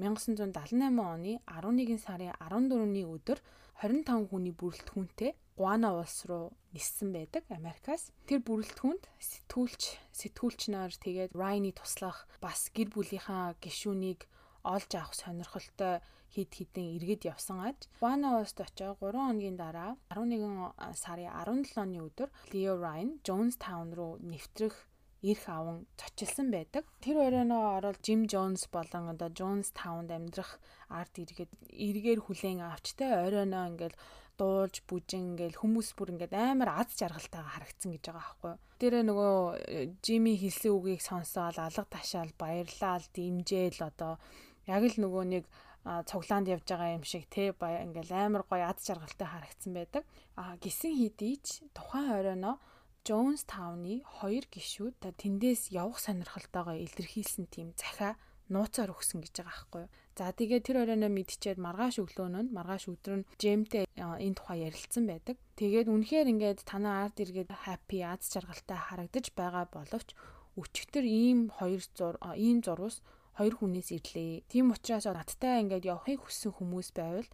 [0.00, 3.38] 1978 оны 11 сарын 14-ний өдөр
[3.80, 8.12] 25 хүний бүрэлдэхүүнтэй Гуана улс руу ниссэн байдаг Америкаас.
[8.24, 9.82] Тэр бүрэлдэхүүнд сэтгүүлч
[10.16, 14.24] сэтгүүлч нар тэгээд Райны туслах бас гэр бүлийнхаа гишүүнийг
[14.64, 16.00] олж авах сонирхолтой
[16.32, 17.78] хид хідэн иргэд явсан аж.
[18.00, 24.74] Улсд очиж 3 хоногийн дараа 11 сарын 17 оны өдөр Leo Ryan Jonestown руу нэвтрэх
[25.22, 26.84] ирэх аван цочилсан байдаг.
[27.04, 33.68] Тэр оройноо орол Jim Jones болон одоо Jonestown-д амьдрах арт иргэд эргээр хүлээн авчтай оройноо
[33.68, 33.96] ингээл
[34.40, 38.54] дуулж бүжин ингээл хүмүүс бүр ингээд амар аз жаргалтайгаа харагдсан гэж байгаа байхгүй.
[38.80, 39.36] Тэрэ нөгөө
[39.68, 44.16] э, хэлсэн үгийг сонсоод алга ташаал баярлал дэмжээл одоо
[44.64, 45.44] яг л нөгөө нэг
[45.84, 50.04] цуглаанд явж байгаа юм шиг те бая ингээл амар гоё аз жаргалтай харагдсан байдаг.
[50.36, 52.56] А гисэн хідийч тухайн оройноо
[53.00, 58.12] Jones Town-ы хоёр гишүүд тэндээс явах сонирхолтойгоо илэрхийлсэн тийм захиа
[58.52, 59.92] нууцаар өгсөн гэж байгаа байхгүй юу.
[60.18, 65.40] За тэгээ тэр оройноо мэдчихээд маргааш өглөөнөө маргааш өдөр нь Джемтэй энэ тухай ярилцсан байдаг.
[65.56, 70.12] Тэгээд үнэхээр ингээд танаа арт иргэд happy аз жаргалтай харагдаж байгаа боловч
[70.60, 73.00] өчигдөр ийм хоёр зур ийм зурвас
[73.40, 74.44] хоёр хүнээс ирлээ.
[74.52, 77.28] Тийм учраас надтай ингээд явахыг хүссэн хүмүүс байвал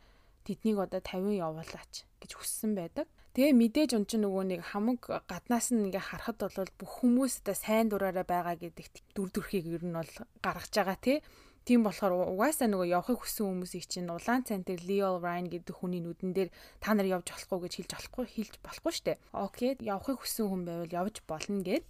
[0.47, 3.11] тэднийг одоо 50 явуулаач гэж хүссэн байдаг.
[3.35, 7.57] Тэгээ мэдээж он чинь нөгөө нэг хамаг гаднаас нь ингээ харахад бол бүх хүмүүс одоо
[7.59, 8.87] сайн дураараа байгаа гэдэг
[9.19, 11.19] дүр төрхийг ер нь бол гаргаж байгаа тий.
[11.67, 16.31] Тийм болохоор угаасаа нөгөө явахыг хүссэн хүмүүсийг чинь улаан цантер Leo Ryan гэдэг хүний нүдэн
[16.31, 19.19] дээр та нар явж болохгүй гэж хэлж болохгүй хэлж болохгүй штэ.
[19.35, 21.83] Окей, явахыг хүссэн хүн байвал явж болно гэд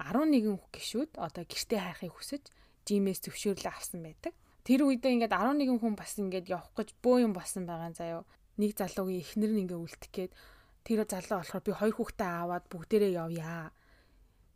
[0.00, 2.42] 11 гişүүд одоо гэртээ хайхыг хүсэж
[2.88, 4.32] Жимээс зөвшөөрлөө авсан байдаг.
[4.64, 8.24] Тэр үедээ ингээд 11 хүн бас ингээд явах гэж бөө юм болсон байгаа заяо.
[8.56, 10.32] Нэг залуугийн эхнэр нь ингээд үлдэх гээд
[10.88, 13.72] тэр залуу болохоор би хоёр хүүхдээ аваад бүгдээрээ явъя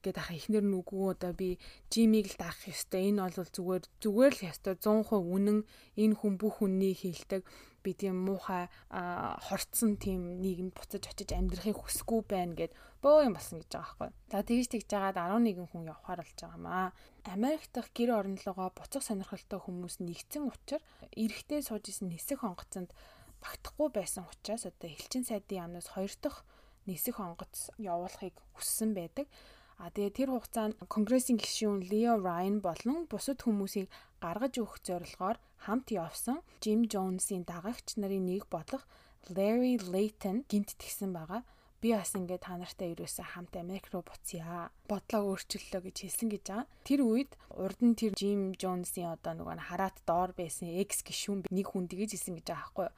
[0.02, 1.60] гэд ах ихнэр нь үгүй одоо би
[1.92, 3.12] жимиг л даах ёстой.
[3.12, 5.58] Энэ бол зүгээр зүгээр л ёстой 100% үнэн
[6.02, 7.42] энэ хүн бүх үннийг хэлдэг.
[7.86, 12.72] Би тийм муухай хорцсон тийм нийгэмд буцаж очиж амьдрахыг хүсэхгүй байна гэд
[13.02, 14.10] бөө юм болсон гэж байгаа байхгүй.
[14.30, 16.88] За тэгж тэгж жагаад 11 хүн явахаар болж байгаамаа.
[17.26, 22.94] Америк дахь гэр орнолгоо буцах сонирхолтой хүмүүс нэгдсэн учраас эрэхтэй сууж исэн нисэх онгоцонд
[23.42, 26.46] багтахгүй байсан учраас одоо элчин сайдын яамнаас хоёр дахь
[26.86, 29.26] нисэх онгоц явуулахыг хүссэн байдаг.
[29.82, 33.90] А тэгээ тэр хугацаанд Конгрессийн гишүүн Лео Райан болон бусад хүмүүсийг
[34.22, 38.86] гаргаж өгөх зорилгоор хамт явсан Jim Jones-ийн дагагч нарын нэг болох
[39.34, 41.42] Larry Layton гинт тгсэн байгаа.
[41.82, 44.70] Би бас ингээд та нартай ерөөсөө хамт Америк руу буцъя.
[44.86, 46.70] Бодлоо өөрчлөлөө гэж хэлсэн гэж байгаа.
[46.86, 51.66] Тэр үед урд нь тэр Jim Jones-ийн одоо нөгөө хараат доор байсан ex гишүүн нэг
[51.74, 52.94] хүн тэгэж хэлсэн гэж байгаа байхгүй юу?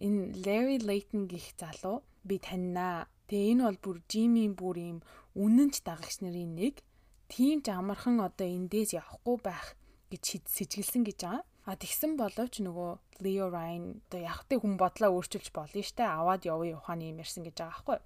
[0.00, 4.98] Энэ Larry Layton гих залуу би таньнаа Тэгээ энэ бол бүр Жимийн бүр юм
[5.40, 6.84] үнэнч дагагч нарын нэг
[7.32, 9.72] тийм ч амархан одоо эндээс явахгүй байх
[10.12, 11.40] гэж сэжиглсэн гэж байгаа.
[11.64, 16.76] А тэгсэн боловч нөгөө Leo Ryan одоо явахтай хүн бодлоо өөрчилж болно штэ аваад явъя
[16.76, 17.98] ухааны юм ярьсан гэж байгаа байхгүй.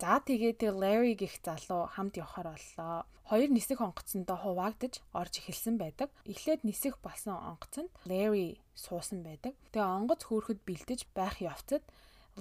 [0.00, 3.04] За тэгээд Larry гих залуу хамт явахаар боллоо.
[3.28, 6.08] Хоёр нисэх онгоцондоо хуваагдаж орж эхэлсэн байдаг.
[6.24, 9.52] Эхлээд нисэх болсон онгоцонд Larry суусан байдаг.
[9.76, 11.84] Тэгээ онгоц хөөрөхөд бэлдэж байх явцад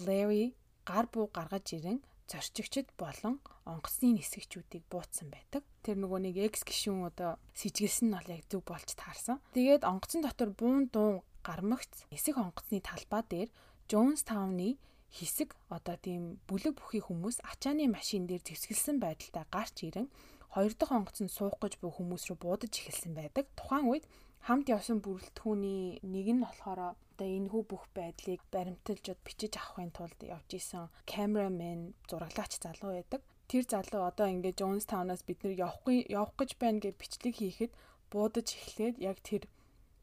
[0.08, 0.56] Larry
[0.88, 2.00] гар буу гаргаж ирэн
[2.32, 5.68] зорчигчд болон онгоцны нисгчүүдийг буутсан байдаг.
[5.84, 9.44] Тэр нөгөө нэг экс гишүүн одоо сэжгэлсэн нь бол яг зүг болж таарсан.
[9.52, 13.50] Тэгээд онгоцон дотор буун дуу гармагц нисэх онгоцны талбай дээр
[13.92, 14.80] Jones Town-ы
[15.18, 20.08] хэсэг одоо тийм бүлэг бүхий хүмүүс ачааны машин дээр зэвсгэлсэн байдалтай гарч ирэн
[20.54, 23.46] хоёр дахь онгоц нь суух гэж буй хүмүүс рүү буудаж эхэлсэн байдаг.
[23.58, 24.06] Тухайн үед
[24.46, 30.20] хамт явсан бүрэлдэхүүний нэг нь болохоор одоо энэ хүү бүх байдлыг баримталжод бичиж авахын тулд
[30.24, 33.22] явж исэн камерамен зураглаач залуу байдаг.
[33.50, 37.72] Тэр залуу одоо ингээд Jones Town-аас бид нэр явахгүй явах гэж байна гэж бичлэг хийхэд
[38.14, 39.44] буудаж эхлээд яг тэр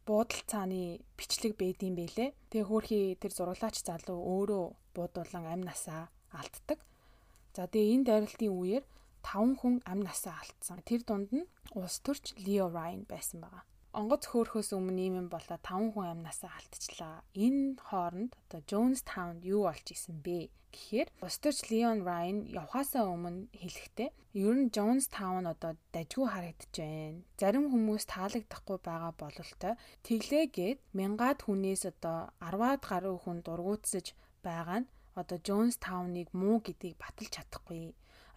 [0.07, 2.31] буудал цааны бичлэг байдсан байлээ.
[2.51, 4.65] Тэгээ хөөрхий тэр зураглаач залуу өөрөө
[4.97, 6.03] буудуулан амь насаа
[6.41, 6.79] алддаг.
[7.57, 8.85] За тэгээ энэ дайралтын үеэр
[9.23, 10.79] 5 хүн амь насаа алдсан.
[10.89, 13.65] Тэр дунд нь улс төрч Leo Ryan байсан байгаа
[13.97, 17.25] онгоц хөөхөөс өмнө ийм юм болоо 5 хүн амнасаа алдчихлаа.
[17.33, 24.11] Энэ хооронд одоо Jonestown юу болж исэн бэ гэхээр Босторч Leon Ryan явхаасаа өмнө хэлэхдээ
[24.45, 27.25] ер нь Jonestown одоо дажгүй харагдаж байна.
[27.41, 29.75] Зарим хүмүүс таалагдахгүй байгаа бололтой
[30.05, 34.13] тэглээгээд мянгаад хүнээс одоо 10-аад гаруй хүн дургуутсаж
[34.49, 34.91] байгаа нь
[35.21, 37.95] одоо Jonestown-ыг муу гэдгийг баталж чадахгүй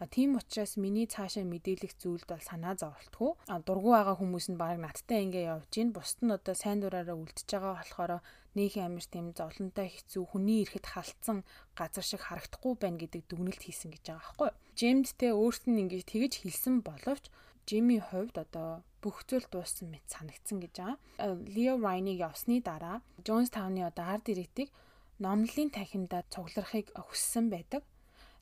[0.07, 3.35] Тийм учраас миний цаашаа мэдээлэх зүйлд бол санаа зовлтгүй.
[3.67, 5.91] Дургу байгаа хүмүүс нь баг надтай ингээ явж гин.
[5.91, 8.11] Бусд нь одоо сайн дураараа үлдчихэж байгаа болохоор
[8.55, 11.43] нөх амир тийм зовлонтой хэцүү хүний ирэхэд халтсан
[11.75, 14.49] газар шиг харагдахгүй байна гэдэг дүгнэлт хийсэн гэж байгаа байхгүй.
[14.79, 17.27] Джеймдтэй өөрт нь ингээ тэгэж хэлсэн боловч
[17.67, 20.97] Жими хувьд одоо бүх зүйл дууссан мэт санагдсан гэж байгаа.
[21.43, 24.73] Лео Райныг явсны дараа Джонс Тауны одоо ард ирээдийг
[25.19, 27.83] номлолын танхимдаа цугларахыг хүссэн байдаг.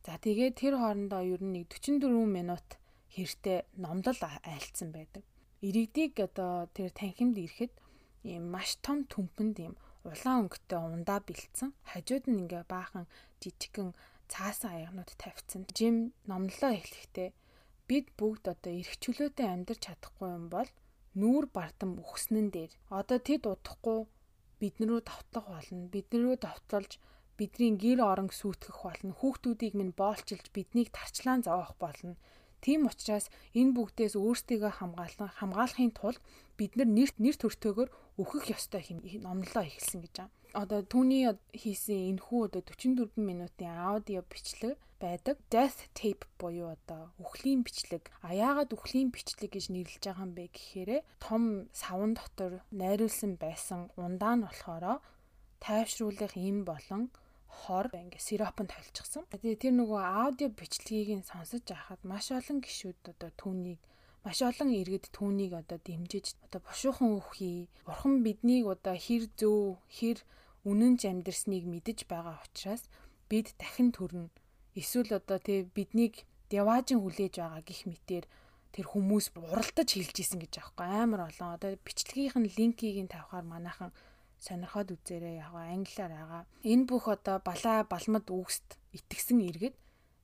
[0.05, 2.05] За тэгээд тэр хоорондоо ер нь нэг 44
[2.37, 2.67] минут
[3.13, 5.23] хэртэ номлол айлцсан байдаг.
[5.65, 7.73] Иргэдийг одоо тэр танхимд ирэхэд
[8.29, 9.73] ийм маш том түмхэнд ийм
[10.05, 11.69] улаан өнгөтэй ундаа бэлдсэн.
[11.91, 13.05] Хажууд нь ингээ баахан
[13.41, 13.89] жижигхэн
[14.31, 15.65] цаасан аягнууд тавьсан.
[15.77, 17.29] Жим номлолоо эхлэхдээ
[17.89, 20.69] бид бүгд одоо эрх чөлөөтэй амьдарч чадахгүй юм бол
[21.19, 23.99] нүүр бардам үхснэн дээр одоо тэд удахгүй
[24.61, 25.85] биднэрүү давтлах болно.
[25.93, 26.97] Биднэрүү давталж
[27.37, 29.13] бидний гэр орон сүйтгэх болно.
[29.13, 32.17] Хүүхдүүдийг минь боолчилж биднийг тарчлаан зовоох болно.
[32.61, 36.21] Тийм учраас энэ бүгдээс өөрсдийгөө хамгаалан хамгаалахын тулд
[36.57, 36.89] бид нэр
[37.21, 40.33] нэр төртөөгөр өөхөх ёстой хин номлолоо эхэлсэн гэж байгаа.
[40.57, 45.37] Одоо түүний хийсэн энэхүү одоо 44 минутын аудио бичлэг байдаг.
[45.53, 48.09] Death tape буюу одоо үхлийн бичлэг.
[48.21, 50.91] А яагаад үхлийн бичлэг гэж нэрлэж байгаа юм бэ гэхээр
[51.23, 54.93] том савн дотор найруулсан байсан ундаа нь болохоро
[55.63, 57.03] тайвшруулах юм болон
[57.59, 59.23] хор ингээ сиропонд холчихсон.
[59.31, 63.79] Тэгээ тэр нөгөө аудио бичлэгийг нь сонсож байхад маш олон гişүүд одоо түүнийг
[64.25, 67.69] маш олон иргэд түүнийг одоо дэмжиж одоо бушуухан өхий.
[67.87, 70.17] Бурхан биднийг одоо хэр зөв, хэр
[70.69, 72.83] үнэнч амьдрсныг мэдэж байгаа учраас
[73.29, 74.29] бид дахин төрнө.
[74.77, 76.13] Эсвэл одоо тэг биднийг
[76.53, 78.25] деважин хүлээж байгаа гих мэтэр
[78.73, 83.45] тэр хүмүүс уралдаж хэлж исэн гэж аахгүй амар олон одоо бичлэгийнх нь линкийг нь тавихаар
[83.49, 83.91] манайхан
[84.37, 86.43] сонирхоод үзээрэй яг англиар байгаа.
[86.61, 89.75] Энэ бүх одоо балаа балмад үгст итгэсэн иргэд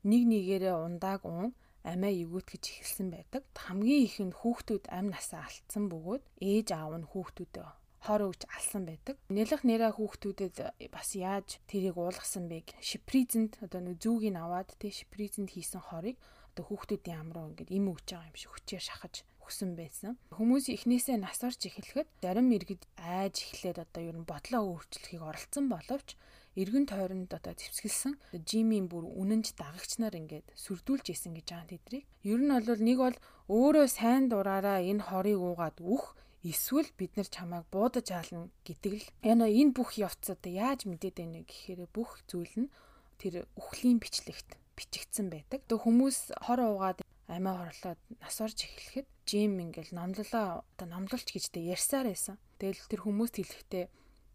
[0.05, 1.51] нэг нэгээрээ ундааг уун
[1.81, 3.43] амиа эвгүүтгэж эхэлсэн байдаг.
[3.57, 8.83] Хамгийн их нь хүүхдүүд амь насаа алдсан бөгөөд ээж аав нь хүүхдүүдэд хор өгж алсан
[8.83, 9.15] байдаг.
[9.31, 10.55] Нэлэх нэрэ хүүхдүүдэд
[10.91, 12.67] бас яаж тэрийг уулгасан бэ?
[12.83, 16.19] Шипризэнд одоо нэг зүүгийг аваад тэ шипризэнд хийсэн хорыг
[16.53, 20.13] одоо хүүхдүүдийн амруу ингээд им өгч байгаа юм шиг хүчээр шахаж өгсөн байсан.
[20.37, 25.65] Хүмүүс эхнээсээ нас орж эхлэхэд зарим иргэд айж эхлээд одоо ер нь бодлоо өөрчлөхийг оролцсон
[25.67, 26.15] боловч
[26.55, 28.13] эргэн тойронд одоо зэвсгэлсэн
[28.45, 32.05] жимийн бүр үнэнч дагагч нар ингээд сүрдүүлж исэн гэж байгаа тэдрийг.
[32.21, 33.17] Ер нь бол нэг бол
[33.49, 39.07] өөрөө сайн дураараа энэ хорийг уугаад үх эсвэл бид нар чамайг буудаж аална гэдэг л
[39.23, 42.73] яна энэ бүх явц одоо яаж мэдээд байна гэхээр бүх зүйл нь
[43.15, 45.63] тэр үхлийн бичлэгт бичигдсэн байдаг.
[45.63, 46.99] Тэг хүмүүс хор уугаад
[47.31, 52.35] амиа хорлоод нас орж эхлэхэд жим ингээл номлолоо одоо номлолч гэжтэй ярьсаар байсан.
[52.59, 53.85] Тэгэл тэр хүмүүст хэлэхдээ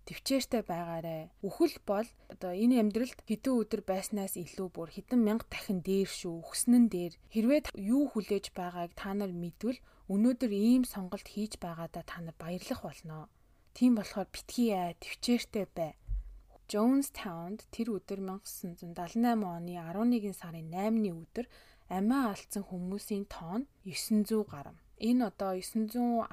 [0.08, 1.28] төвчээртэй байгаарэ.
[1.44, 6.40] Үхэл бол одоо энэ амьдралд хэдэн өдөр байснаас илүү бүр хэдэн мянга дахин дээр шүү.
[6.40, 7.14] Үхсэн нь дээр.
[7.28, 9.76] Хэрвээ юу хүлээж байгааг та нар мэдвэл
[10.14, 13.28] өнөөдөр ийм сонголт хийж байгаадаа та нар баярлах болно.
[13.76, 15.92] Тийм болохоор битгий аа төвчээртэй бай.
[16.68, 21.46] Jonestown тэр өдөр 1978 оны 11 сарын 8-ны өдөр
[21.96, 24.76] амиа алдсан хүмүүсийн тоон 900 гаруй.
[25.08, 26.28] Энэ одоо 918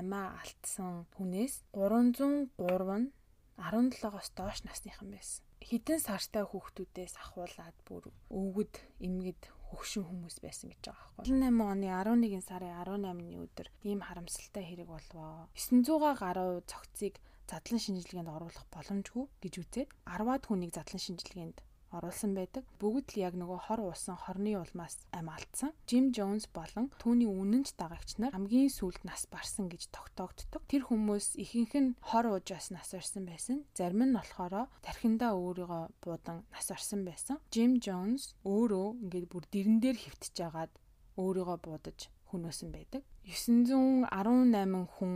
[0.00, 3.12] амиа алдсан хүнээс 303 нь
[3.56, 5.44] 17-оос доош насныхан байсан.
[5.64, 9.40] Хитэн сартай хүүхдүүдээс ахуулаад бүр өвгөд, эмгэд
[9.74, 11.34] хөгшин хүмүүс байсан гэж байгаа байхгүй.
[11.34, 15.50] 18 оны 11 сарын 18-ны өдөр ийм харамсалтай хэрэг болвоо.
[15.58, 17.18] 900-га гаруй цогцыг
[17.50, 21.58] задлан шинжилгээнд оруулах боломжгүй гэж үзээд 10-аад хүнийг задлан шинжилгээнд
[21.98, 22.64] оруулсан байдаг.
[22.80, 25.72] Бүгд л яг нөгөө хор уусан хорны улмаас ам алдсан.
[25.88, 30.62] Jim Jones болон түүний үнэнч дагагч нар хамгийн сүүлд нас барсан гэж тогтоогддог.
[30.66, 33.64] Тэр хүмүүс ихэнх нь хор уужаас нас орсон байсан.
[33.78, 37.38] Зарим нь болохоор тархиндаа өөрийгөө буудан нас орсон байсан.
[37.54, 40.72] Jim Jones өөрөө ингээд бүр дэрэн дээр хөвтөж агаад
[41.16, 43.02] өөрийгөө буудаж хөнөөсөн байдаг.
[43.24, 45.14] 918 хүн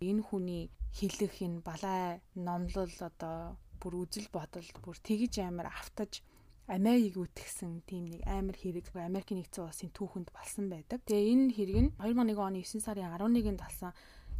[0.00, 0.64] энэ хүний
[0.96, 6.24] хэлэх энэ балай номлол одоо бүр үзэл бодол бүр тэгж амар автаж
[6.64, 11.04] Америк үтгсэн тийм нэг амар хэрэг Америкийн нэгдсэн улсын түүхэнд болсон байдаг.
[11.04, 13.92] Тэгээ энэ хэрэг нь 2001 оны 9 сарын 11-нд болсон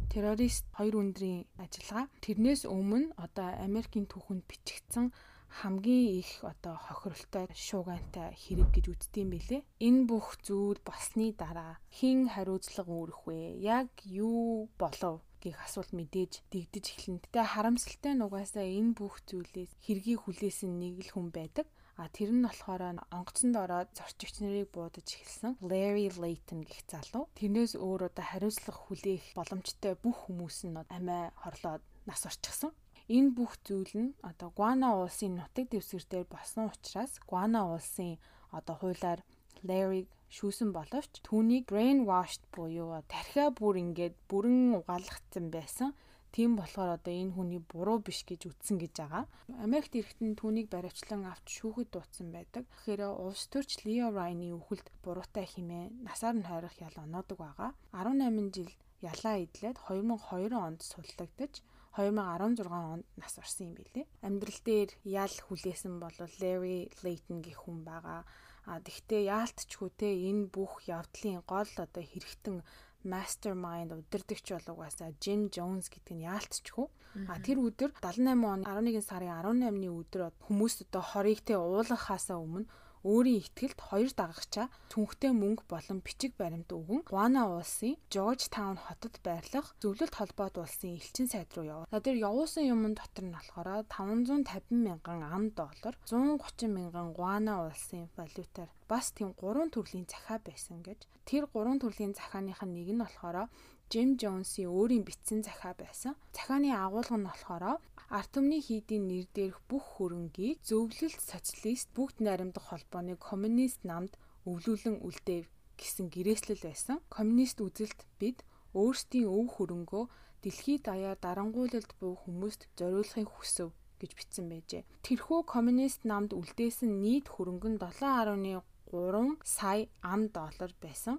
[0.09, 2.09] террорист хоёр өндрийн ажиллагаа.
[2.25, 5.13] Тэрнээс өмнө одоо Америкийн түүхэнд бичигдсэн
[5.59, 9.61] хамгийн их одоо хохиролтой шуугантай хэрэг гэж үздэм билээ.
[9.87, 13.39] Энэ бүх зүйл болсны дараа хэн хариуцлага үүрэх вэ?
[13.63, 15.23] Яг юу болов?
[15.45, 17.21] гэх асуулт мэдээж дэгдэж эхэлнэ.
[17.21, 21.69] Гэтэ харамсалтай нь угаасаа энэ бүх зүйлээс хэргийг хүлээсэн нэг л хүн байдаг.
[22.01, 22.81] А тэр нь болохоор
[23.13, 27.31] онгоцонд ороод зорчигч нарыг буудаж эхэлсэн Larry Layton гэх залуу.
[27.39, 32.75] Тэрнээс өөр одоо хариуцлага хүлээх боломжтой бүх хүмүүс нь амиа хорлоод нас орчихсон.
[33.05, 38.17] Энэ бүх зүйл нь одоо Гуана улсын нутаг дэвсгэр дээр болсон учраас Гуана улсын
[38.57, 39.21] одоо хуулиар
[39.67, 45.93] Larry шүүсэн боловч түүнийг brainwashed буюу тархиа бүр ингээд бүрэн угаалгацсан байсан.
[46.33, 49.23] Тийм болохоор одоо энэ хүний буруу биш гэж үтсэн гэж байгаа.
[49.65, 52.65] Америкт ирэхдээ түүнийг баривчлан авч шүүхэд дуудсан байдаг.
[52.67, 57.71] Тэгэхээр улс төрч Лео Райны үхэлд буруутай хэмээн насаар нь хойрох ял оноодог байгаа.
[57.93, 61.53] 18 жил ялаа идлээд 2002 онд суllагдаж
[61.95, 64.05] 2016 онд нас орсон юм билээ.
[64.19, 68.27] Амьдрал дээр ял хүлээсэн бол Larry Layton гэх хүн байгаа.
[68.67, 72.59] А тэгтээ яалтчгүй те энэ бүх явдлын гол одоо хэрэгтэн
[73.05, 76.87] mastermind удирдахч бол угаасаа Jim Jones гэдэг нь яалтчгүй.
[77.31, 82.67] А тэр өдөр 78 оны 11 сарын 18-ны өдөр хүмүүс одоо хорийг те уулгахаасаа өмнө
[83.05, 89.77] өөрийн ихтгэлд хоёр дагагчаа түнхтэй мөнгө болон бичиг баримт өгөн Гуана улсын Georgetown хотод байрлах
[89.77, 92.01] зөвлөлт холбоот улсын элчин сайд руу яваа.
[92.01, 98.73] Тэр явуулсан юм дотор нь болохоор 550 мянган ам доллар, 130 мянган Гуана улсын валютаар
[98.89, 101.05] бас тийм гурван төрлийн захаа байсан гэж.
[101.29, 103.49] Тэр гурван төрлийн захааных нь нэг нь болохоор
[103.91, 106.17] Jim Jones-ийн өөрийн бичсэн захаа байсан.
[106.33, 107.77] Захааны агуулга нь болохоор
[108.09, 114.13] арт түмний хийдийн нэр дээрх бүх хөрөнгийг зөвлөлт социалист бүгд найрамдах холбооны коммунист намд
[114.45, 115.45] өвлүүлэн үлдээв
[115.79, 116.97] гэсэн гэрээслэл байсан.
[117.09, 118.45] Коммунист үзэлд бид
[118.77, 120.03] өөрсдийн өв хөрөнгөө
[120.43, 124.83] дэлхийд даяар дарангуйлалд буй хүмүүст зориулахыг хүсэв гэж бичсэн байжээ.
[125.01, 131.17] Тэрхүү коммунист намд үлдээсэн нийт хөрөнгө нь 7.3 сая ам доллар байсан.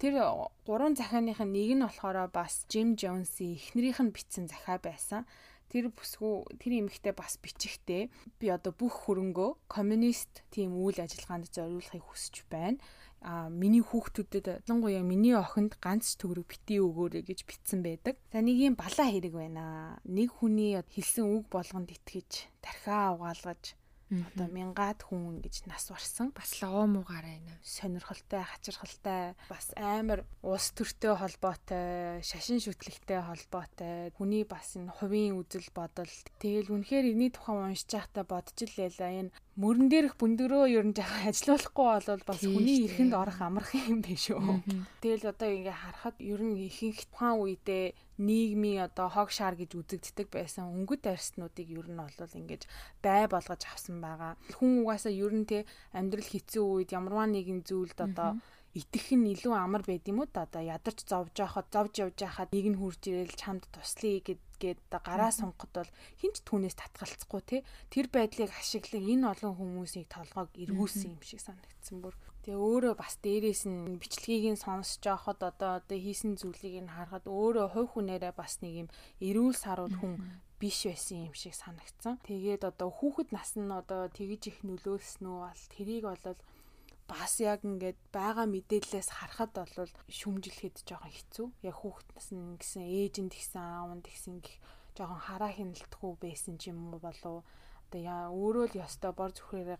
[0.00, 0.18] Тэр
[0.66, 5.22] гурван захааных нь нэг нь болохоор бас Jim Jones-ийн эхнэрийнх нь бичсэн захаа байсан.
[5.70, 8.10] Тэр бүсгүй тэр эмэгтэй бас бичихтэй
[8.40, 12.78] би одоо бүх хөрөнгөө коммунист тийм үйл ажиллагаанд зориулахыг хүсэж байна.
[13.24, 18.20] А миний хүүхдүүдэд ялангуяа миний охинд ганц төгрөг битгий өгөөрэй гэж битсэн байдаг.
[18.28, 19.96] За нэг юм балаа хэрэг байна.
[20.04, 23.72] Нэг хүний хэлсэн үг болгонд итгэж тархиа угаалгаж
[24.10, 26.30] одоо мянгаад хүн ингэж нас барсан.
[26.36, 27.56] Бас логоо муугаараа байна.
[27.64, 34.12] Сонирхолтой, хачирхалтай, бас амар улс төртэй холбоотой, шашин шүтлэгтэй холбоотой.
[34.16, 36.10] Хүний бас энэ хувийн үзэл бодол.
[36.38, 39.10] Тэгэл үнэхээр энэний тухай уншиж байхдаа бодож байлаа.
[39.10, 44.00] Энэ мөрөн дээрх бүндгөрөө ер нь жаахан ажилуулахгүй бол бас хүний эрхэнд орох амархан юм
[44.02, 44.66] биш үү.
[44.98, 50.28] Тэгэл одоо ингээ харахад ер нь ихэнх тухайн үедээ нийгмийн одоо хог шаар гэж үзэгддэг
[50.30, 52.62] байсан өнгөт арьснуудыг ер нь бол ингэж
[53.02, 54.38] бай болгож авсан байгаа.
[54.58, 58.38] Хүн угаасаа ер нь те амьдрал хэцүү үед ямарваа нэгэн зүйлд одоо
[58.74, 62.50] итгэх нь илүү амар байд юм уу да одоо ядарч зовж яхад зовж явж яхад
[62.50, 67.56] нэг нь хурж ирэл чамд туслая гэд гээд гараа сунгахад бол хинч түүнээс татгалцахгүй те.
[67.94, 72.14] Тэр байдлыг ашиглан энэ олон хүмүүсийг толгойг эргүүлсэн юм шиг санагдсан бүр
[72.44, 77.24] Тэгээ өөрөө бас дээрээс нь бичлэгийг нь сонсож байхад одоо одоо хийсэн зүйлийг нь харахад
[77.24, 78.88] өөрөө хувь хүнээрээ бас нэг юм
[79.24, 80.20] эрүүл сарууд хүн
[80.60, 82.20] биш байсан юм шиг санагдсан.
[82.28, 86.36] Тэгээд одоо хүүхэд нас нь одоо тэгж их нөлөөлснө үү бол тэрийг бол
[87.08, 91.46] бас яг ингээд байгаа мэдээлэлээс харахад бол шүмжлэхэд жоохон хэцүү.
[91.68, 94.60] Яг хүүхэд нас нь гэсэн ээжинд гисэн аавнд гисэн гих
[94.96, 97.44] жоохон хараа хяналтгүй байсан ч юм уу болов
[97.88, 99.78] одоо яа өөрөө л ёстой бор зүрхээрээ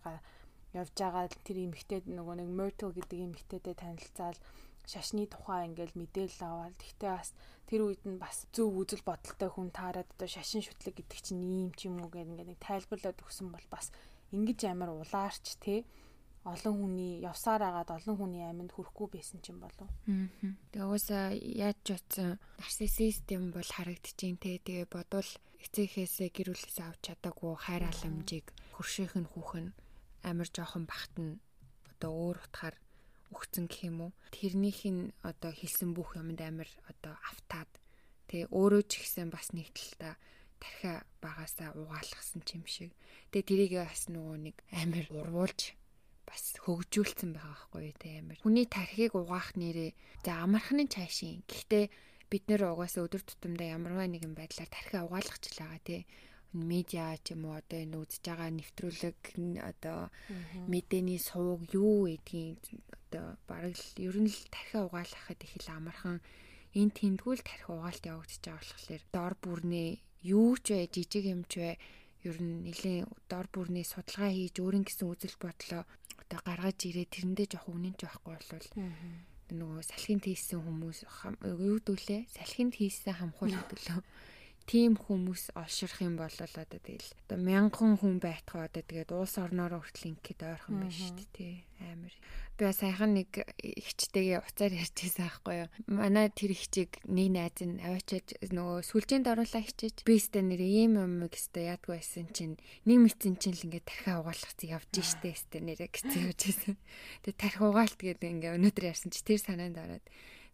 [0.75, 4.39] явж байгаа тэр эмэгтэй нөгөө нэг Myrtle гэдэг эмэгтэйтэй танилцаал
[4.85, 7.31] шашны тухай ингээл мэдээлэл аваад гэхдээ бас
[7.65, 11.69] тэр үед нь бас зөв үзэл бодолтой хүн таарад одоо шашин шүтлэг гэдэг чинь ийм
[11.73, 13.89] ч юм уу гэх ингээд нэг тайлбарлаад өгсөн бол бас
[14.29, 15.87] ингэж амар улаарч те
[16.45, 19.89] олон хүний явсаар агаад олон хүний аминд хүрэхгүй байсан ч юм болов.
[20.05, 24.61] Тэгээ уусаа яаж ч утсан нарциссист юм бол харагдчихээн те.
[24.61, 25.25] Тэгээ бодвол
[25.65, 29.73] эцэгхээсээ гэр бүлээсээ авч чадаагүй хайр халамжийг хөршөөх нь хүүх нь
[30.25, 31.37] амар жоохон бахт нь
[31.93, 32.75] одоо өөр утгаар
[33.33, 34.11] өгцөн гэх юм уу.
[34.33, 37.71] Тэрнийх нь одоо хэлсэн бүх юмд амар одоо автаад
[38.27, 40.13] тэгээ өөрөө ч ихсэн бас нэг талдаа
[40.61, 42.91] тархиа багасаа угаалгасан ч юм шиг.
[43.31, 45.77] Тэгээ тэрийг бас нөгөө нэг амар урвуулж
[46.25, 48.37] бас хөгжүүлсэн байгаа байхгүй те амар.
[48.41, 49.91] Хүний тархийг угаах нэрээ
[50.25, 51.45] за амархны цаашийн.
[51.45, 51.85] Гэхдээ
[52.29, 55.97] бид нэр угаасаа өдөр тутамдаа ямарваа нэгэн байдлаар тархиа угаалгач л байгаа те
[56.55, 59.19] медиа ч юм уу одоо энэ үзэж байгаа нэвтрүүлэг
[59.71, 59.99] одоо
[60.71, 62.63] мэдээний сувг юу гэдгийг
[63.11, 66.17] одоо бараг л ер нь л тархиа угаалгахад их л амархан
[66.79, 69.89] энэ тэндгүүл тархи угаалт явагдаж байгаа болохоор дор бүрнээ
[70.23, 71.71] юу ч вэ жижиг юм ч вэ
[72.27, 75.83] ер нь нэлийн дор бүрний судалгаа хийж өөрийн гэсэн үзэл бодлоо
[76.21, 78.67] одоо гаргаж ирээ тэрэндээ жоох үнэн ч байхгүй болвол
[79.45, 80.99] нөгөө салхинд хийсэн хүмүүс
[81.45, 82.25] юу дүүлээ?
[82.33, 84.01] Салхинд хийсэн хамхуулт төлөө
[84.65, 87.13] тийм хүмүүс олширх юм бол одоо тэгэл.
[87.29, 91.53] Одоо мянган хүн байтгаа одоо тэгээд улс орноор хүртэл ингээд ойрхон байна шүү дээ тий.
[91.85, 92.13] Амар.
[92.57, 93.29] Би саяхан нэг
[93.61, 95.69] ихчтэйгээ уцаар ярьчихсан байхгүй юу.
[95.85, 100.97] Манай тэр ихчийг нэг найз нь аваачаад нөгөө сүлжээнд оруулаа хичээж би өстө нэр ийм
[100.97, 102.55] юм гэстэ яадгүй байсан чинь
[102.87, 106.75] нэг мэдсэн чинь л ингээд тархиа угаалгах зэг явж штэ өстө нэрэ гэсэн явж байсан.
[107.27, 110.05] Тэгээд тархи угаалт гэдэг ингээд өнөөдөр ярьсан чи тэр санаанд ороод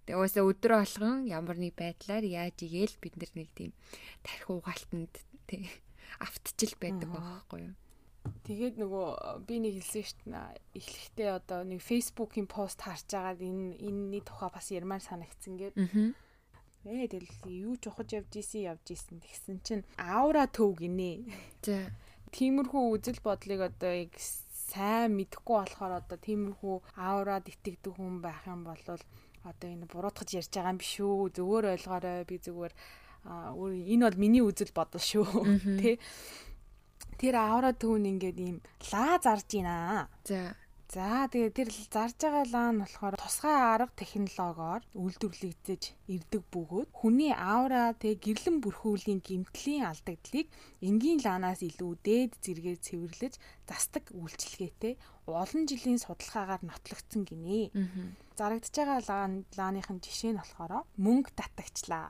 [0.05, 3.71] Тэгээ уусаа өдрө болгон ямар нэг байдлаар яаж игээл бид нар нэг тийм
[4.25, 5.13] тархи угаалтанд
[5.45, 5.69] тий
[6.19, 7.75] автчил байдаг байхгүй юу.
[8.45, 9.07] Тэгээд нөгөө
[9.49, 10.61] би нэг хэлсэн шүү дээ.
[10.77, 15.75] Эхлэхдээ одоо нэг фейсбુકийн пост харж агаад энэ энэний тухай бас ярмаар санагдсан гээд.
[16.85, 21.25] Ээ тэгэл юу ч ухаж явж исэн явж исэн тэгсэн чинь аура төв гинэ.
[21.65, 21.93] За.
[22.33, 28.65] Тиймэрхүү үзэл бодлыг одоо яг сайн мэдэхгүй болохоор одоо тиймэрхүү аурад итгэдэг хүн байх юм
[28.65, 28.81] бол
[29.47, 31.33] одоо энэ буруутгаж ярьж байгаа юм биш үү?
[31.35, 32.25] Зөвөр ойлгоорой.
[32.29, 32.73] Би зүгээр
[33.25, 35.27] энэ бол миний үзэл бодол шүү.
[35.81, 35.95] Тий
[37.21, 38.57] Тэр авра төвн ингээд ийм
[38.89, 40.09] лаа зарж байна.
[40.25, 40.57] За.
[40.89, 45.81] За тэгээ тэр зарж байгаа лаа нь болохоор тусгай арга технологиор үйлдвэрлэгдэж
[46.17, 50.49] ирдэг бөгөөд хүний аура тэг гэрлэн бүрхүүлийн гимтлийн алдагдлыг
[50.81, 53.33] энгийн лаанаас илүү дээд зэргээр цэвэрлэж
[53.69, 54.93] застаг үйлчлэгээтэй
[55.27, 57.69] олон жилийн судалгаагаар нотлогдсон гинэ.
[58.37, 62.09] Зарагдж байгаа лаан лааныхын жишээ нь болохоор мөнгө татагчлаа.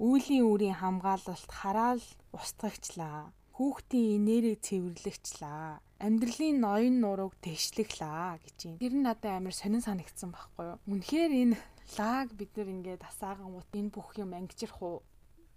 [0.00, 2.04] Үүлийн үрийн хамгаалалт хараал
[2.36, 3.32] устгагчлаа.
[3.56, 8.76] Хүүхдийн инээрээ цэвэрлэгчлаа амьдралын ноён нурууг дэвшлэглаа гэж юм.
[8.76, 10.78] Тэр нь надад амар сонин санагдсан байхгүй юу?
[10.92, 11.56] Үнэхээр энэ
[11.96, 15.00] лаг бид нар ингээд асааган гут энэ бүх юм ангижрах уу?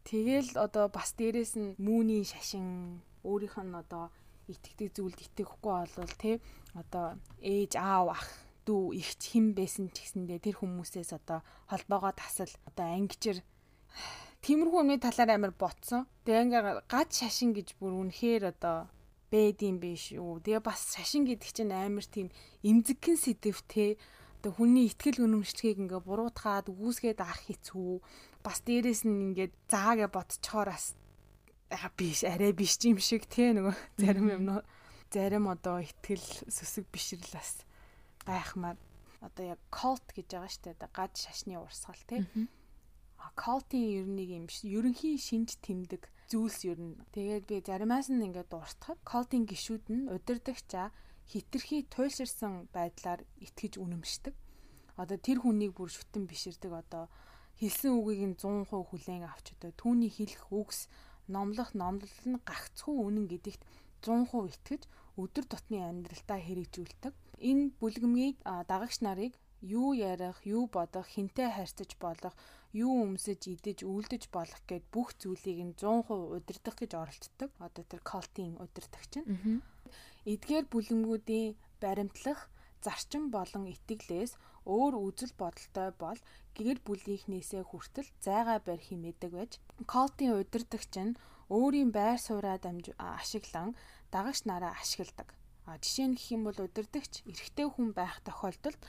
[0.07, 4.07] Тэгэл одоо бас дээрэс нь үүний шашин өөрийнх нь одоо
[4.53, 6.35] итгэдэг зүйлд итгэхгүй болвол тий
[6.73, 8.25] одоо ээж аав ах
[8.65, 11.39] дүү ихч хэн байсан ч гэсэндээ тэр хүмүүсээс одоо
[11.71, 13.41] холбоогоо тасал одоо ангижир
[14.45, 16.07] тиймэрхүү өмнөний талаар амар ботсон.
[16.23, 18.87] Тэгээ ингээ гад шашин гэж бүр үнэхээр одоо
[19.33, 20.39] бэдийн биш үү.
[20.45, 22.27] Тэгээ бас шашин гэдэг чинь амар тийм
[22.63, 23.97] эмзэгхэн сэдв те.
[24.39, 27.99] Одоо хүний ихтгэл үнэмшилгээг ингээ буруутгаад үүсгээд авах хэцүү.
[28.39, 30.95] Бас дээрэс нь ингээд заагээ бодцохоор бас
[31.97, 34.61] биш арай биш юм шиг те нөгөө зарим юм нөө
[35.13, 37.65] зарим одоо ихтгэл сүсэг бишрлээс
[38.25, 38.77] гайхмаар
[39.21, 42.25] одоо яг cult гэж байгаа штэ гад шашны урсгал тий.
[43.35, 46.95] Cult-ийн ер нь юм ерөнхий шинж тэмдэг зүйлс ер нь.
[47.13, 50.87] Тэгээд би заримаас нь ингээд дуртахад cult-ийн гişүүд нь удирдахчаа
[51.29, 54.33] хитрхи туйлширсан байдлаар итгэж үнэмшдэг.
[55.01, 57.05] Одоо тэр хүнийг бүр шүтэн биширдэг одоо
[57.59, 60.87] хэлсэн үгийг нь 100% хүлээн авч одоо түүний хэлэх үгс
[61.35, 63.61] номлох номлол нь гагцхүү үнэн гэдэгт
[64.03, 64.81] 100% итгэж
[65.21, 67.13] өдөр тутмын амьдралтаа хэрэгжүүлдэг.
[67.49, 72.35] Энэ бүлгэмгийг дагагч нарыг юу ярих, юу бодох, хинтээ харьцаж болох,
[72.71, 77.49] юу өмсөж, идэж, үлдэж болох гэд бүх зүйлийг нь 100% удирдах гэж оролддог.
[77.59, 79.61] Одоо тэр колтын удирдагч нь.
[80.23, 82.47] Эдгээр бүлэмгүүдийн баримтлах
[82.83, 86.19] зарчим болон итгэлээс өөр үзэл бодолтой бол
[86.57, 89.51] гэр бүлийнхнээсээ хүртэл зайгаа барь химээдэг байж
[89.87, 91.17] колтын удирдагч нь
[91.49, 93.75] өөрийн байр сууриа дамж ашиглан
[94.13, 95.29] дагагч нараа ашигладаг.
[95.69, 98.81] А жишээ нь гэх юм бол удирдагч эрэгтэй хүн байх тохиолдолд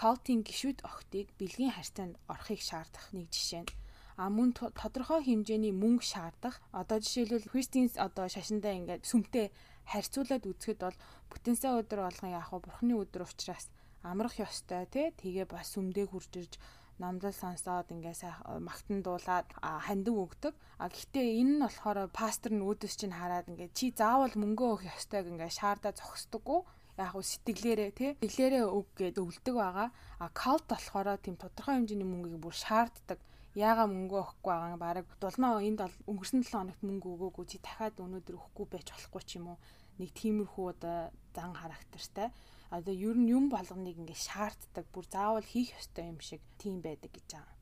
[0.00, 3.70] колтын гişүүд охтыг бэлгийн харьцаанд орохыг шаардах нэг жишээ нь
[4.18, 9.46] а мөн тодорхой хэмжээний мөнгө шаардах одоо жишээлбэл Христинс одоо шашиндаа ингээд сүмтэй
[9.86, 10.98] харьцуулаад үзэхэд бол
[11.30, 13.70] бүтэнсээ өдөр болгон яг бурхны өдөр учраас
[14.12, 16.54] амрах ёстой тий тэгээ бас сүмдээ хурж ирж
[16.98, 18.14] намдал сонсоод ингээ
[18.58, 20.54] магтан дуулаад хандив өгдөг.
[20.82, 24.90] А гэхдээ энэ нь болохоор пастор нь өөдөөс чинь хараад ингээ чи заавал мөнгөө өгөх
[24.98, 26.60] ёстойг ингээ шаардаа зогсдоггүй
[26.98, 29.88] яг уу сэтгэлээрээ тий сэтгэлээрээ өг гэд өвлдөг байгаа.
[30.18, 33.22] А калт болохоор тийм тодорхой хэмжээний мөнгийг бүр шаарддаг.
[33.54, 35.80] Яага мөнгө өгөхгүй байгаа баг дулмаа энд
[36.10, 39.58] өнгөрсөн 7 хоногт мөнгө өгөөгүй чи дахиад өнөөдөр өгөхгүй байж болохгүй ч юм уу.
[39.98, 42.28] Нэг тиймэрхүү одоо зан характертай
[42.76, 47.10] одоо ер нь юм болгоныг ингээ шаарддаг бүр заавал хийх ёстой юм шиг тийм байдаг
[47.12, 47.56] гэж байгаа.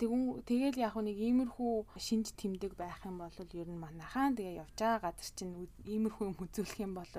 [0.00, 4.76] Тэгүн тэгэл яг нэг иймэрхүү шинж тэмдэг байх юм бол ер нь манайхаа тэгээ явж
[4.80, 7.12] байгаа газар чинь иймэрхүү юм үзүүлэх юм бол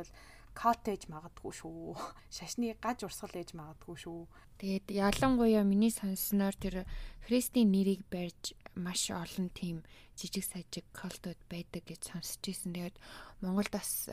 [0.57, 1.93] коттеж магадгүй шүү.
[2.35, 4.21] Шашны гаж урсгал ээж магадгүй шүү.
[4.57, 6.89] Тэгээд ялангуяа миний сонссноор тэр
[7.29, 9.85] Христийн нэрийг барьж маш олон тийм
[10.17, 12.73] жижиг сажиг колтууд байдаг гэж сонсч ирсэн.
[12.73, 12.97] Тэгээд
[13.45, 14.09] Монголд бас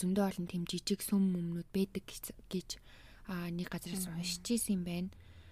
[0.00, 2.04] зөндөө олон тийм жижиг сүм өмнөд байдаг
[2.48, 2.80] гэж
[3.28, 5.10] нэг газараас уншиж исэн юм байна.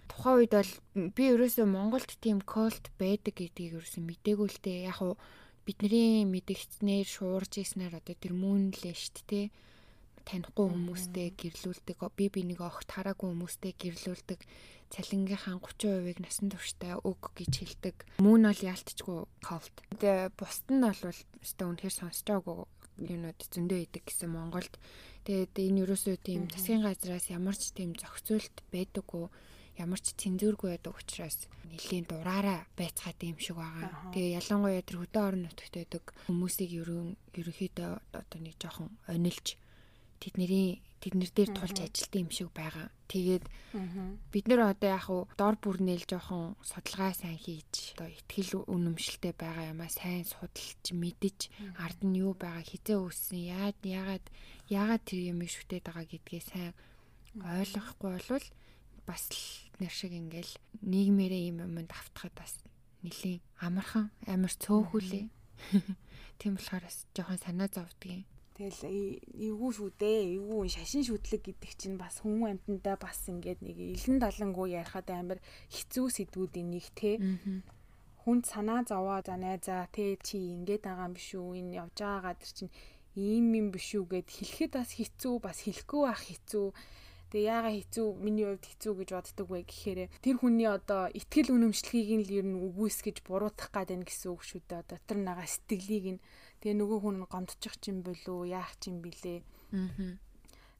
[0.09, 0.73] Тухайн үед бол
[1.15, 4.89] би ерөөсөө Монголд тийм колт байдаг гэдгийг ерөөсөө мдээгүй л дээ.
[4.89, 5.15] Яг уу
[5.63, 9.53] бидний мэдгцнээр шуурж ийснээр одоо тэр мөнлээ штт те
[10.25, 14.41] танихгүй хүмүүстэй гэрлүүлдэг би би нэг огт хараагүй хүмүүстэй гэрлүүлдэг
[14.89, 17.95] цалингийнхаа 30%-ыг насан туршдаа өг гэж хэлдэг.
[18.17, 19.75] Мөн бол яалтчгүй колт.
[20.01, 22.65] Тэгээ бусд нь бол өстө үнэхээр сонсож байгаагүй
[23.05, 24.73] юунууд зөндөө идэг гэсэн Монголд.
[25.23, 29.27] Тэгээд энэ юусоо тийм засгийн газраас ямар ч тийм зохицуулт байдаггүй
[29.79, 34.11] ямар ч цензургүй байдаг учраас нэлийн дураараа байцгаад юм шиг байгаа.
[34.11, 39.55] Тэгээ ялангуяа тэр хөдөө орон нутагт байдаг хүмүүсийг ерөн ерөнхийдөө одоо нэг жоохон онилж
[40.19, 42.87] тэдний тэднэр дээр тулж ажилтсан юм шиг байгаа.
[43.07, 43.45] Тэгээд
[44.31, 49.71] бид нэр одоо яг уу дор бүрнээл жоохон судалгаа сайн хийж одоо ихтгэл үнэмшилтэй байгаа
[49.73, 51.39] юмаа сайн судалж мэдэж
[51.79, 54.25] ард нь юу байгаа хизээ үүссэн яад яагаад
[54.69, 56.73] яагаад тэр юм шүтээд байгаа гэдгээ сайн
[57.39, 58.47] ойлгохгүй болвол
[59.07, 59.41] бас л
[59.81, 60.53] нэр шиг ингээл
[60.85, 62.53] нийгмээрээ юм юмд автахад бас
[63.01, 65.25] нэлийн амархан амар цөөхүлээ.
[66.39, 68.23] Тийм болохоор бас жоохон санаа зовдгийн.
[68.59, 70.35] Тэгэл эвгүй шүү дээ.
[70.35, 75.39] Эвгүй шашин шүтлэг гэдэг чинь бас хүн амьтандаа бас ингээд нэг илэн далангуу ярихад амар
[75.71, 77.23] хэцүү сэдвүүдийн нэг те.
[78.27, 81.55] Хүнд санаа зовоо за найзаа те чи ингээд байгаа юм биш үү?
[81.55, 82.75] Энэ явж байгаа газар чинь
[83.15, 86.67] ийм юм биш үү гэд хэлэхэд бас хэцүү бас хэлэхгүй байх хэцүү.
[87.31, 92.09] Тэгээ яага хэцүү миний хувьд хэцүү гэж боддог вэ гэхээр тэр хүний одоо ихтгэл үнэмшлэгийг
[92.17, 94.81] нь л ер нь үгүйсгэж буруутгах гад байна гэсэн үг шүү дээ.
[94.83, 96.23] Одоо тэр нагаа сэтгэлийг нь
[96.59, 99.39] Тэгээ нөгөө хүн гомдчих чинь болов яах чинь билээ.
[99.71, 100.19] Аа.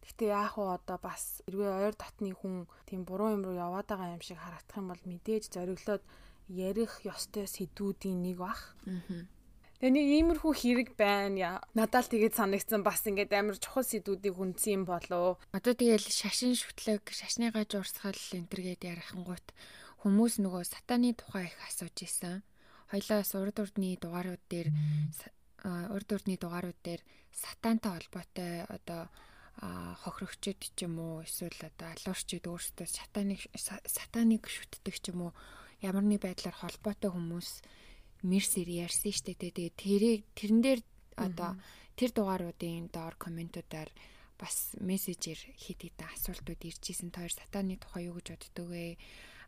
[0.03, 4.15] Гэхдээ яах вэ одоо бас эргээ ойр татны хүн тийм буруу юм руу яваад байгаа
[4.17, 6.03] юм шиг харагдах юм бол мэдээж зориглоод
[6.49, 8.75] ярих ёстой сэдвүүдийн нэг бах.
[8.89, 9.29] Аа.
[9.79, 11.63] Тэгээ нэг иймэрхүү хэрэг байна.
[11.71, 15.39] Надад л тэгээд санагдсан бас ингээд амар чухал сэдвүүдийг хүндсэн юм болоо.
[15.55, 19.55] Одоо тэгэл шашин шүтлэг, шашны гаж урсгал энтергээд ярихангуут
[20.03, 22.43] хүмүүс нөгөө сатаны тухай их асууж исэн.
[22.91, 24.67] Хоёлаас урд урдны дугаарууд дээр
[25.65, 27.01] урд урдны дугаарууд дээр
[27.33, 29.11] сатантай холбоотой одоо
[29.59, 35.31] хохирогчд ч юм уу эсвэл одоо алуурчд өөрсдөө сатаныг сатаныг шүтдэг ч юм уу
[35.83, 37.49] ямар нэг байдлаар холбоотой хүмүүс
[38.23, 39.35] мерсэр ярьсан штэ.
[39.35, 40.81] Тэгээ тэрийг тэрэн дээр
[41.15, 41.59] одоо
[41.99, 43.91] тэр дугааруудын доор комментуудаар
[44.39, 48.95] бас мессежээр хит хит асуултууд ирж исэн тоор сатаны тухай юу гэж боддөг вэ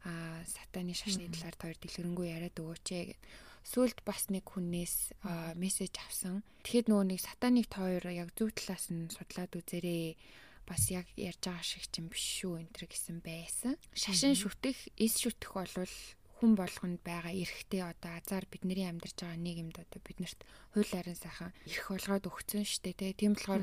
[0.03, 3.20] а сатаны шашны талаар тоор дэлгэрэнгүй яриад өгөөч гэд
[3.64, 5.18] сүулт бас нэг хүнээс
[5.55, 6.41] мессеж авсан.
[6.66, 10.18] Тэгэхэд нөгөө нэг сатаныг та хоёр яг зөв талаас нь судлаад үзээрэй
[10.66, 13.74] бас яг ярьж байгаа шиг ч юм биш шүү энэ төр гэсэн байсан.
[13.93, 15.95] Шашин шүтэх, эс шүтэх болвол
[16.41, 20.41] хүн болгонд байгаа эрхтэй одоо азар бидний амьдарч байгаа нийгэмд одоо биднэрт
[20.74, 23.14] хууль харин сайхан эрх болгоод өгцөн штэ тий.
[23.14, 23.62] Тийм болохоор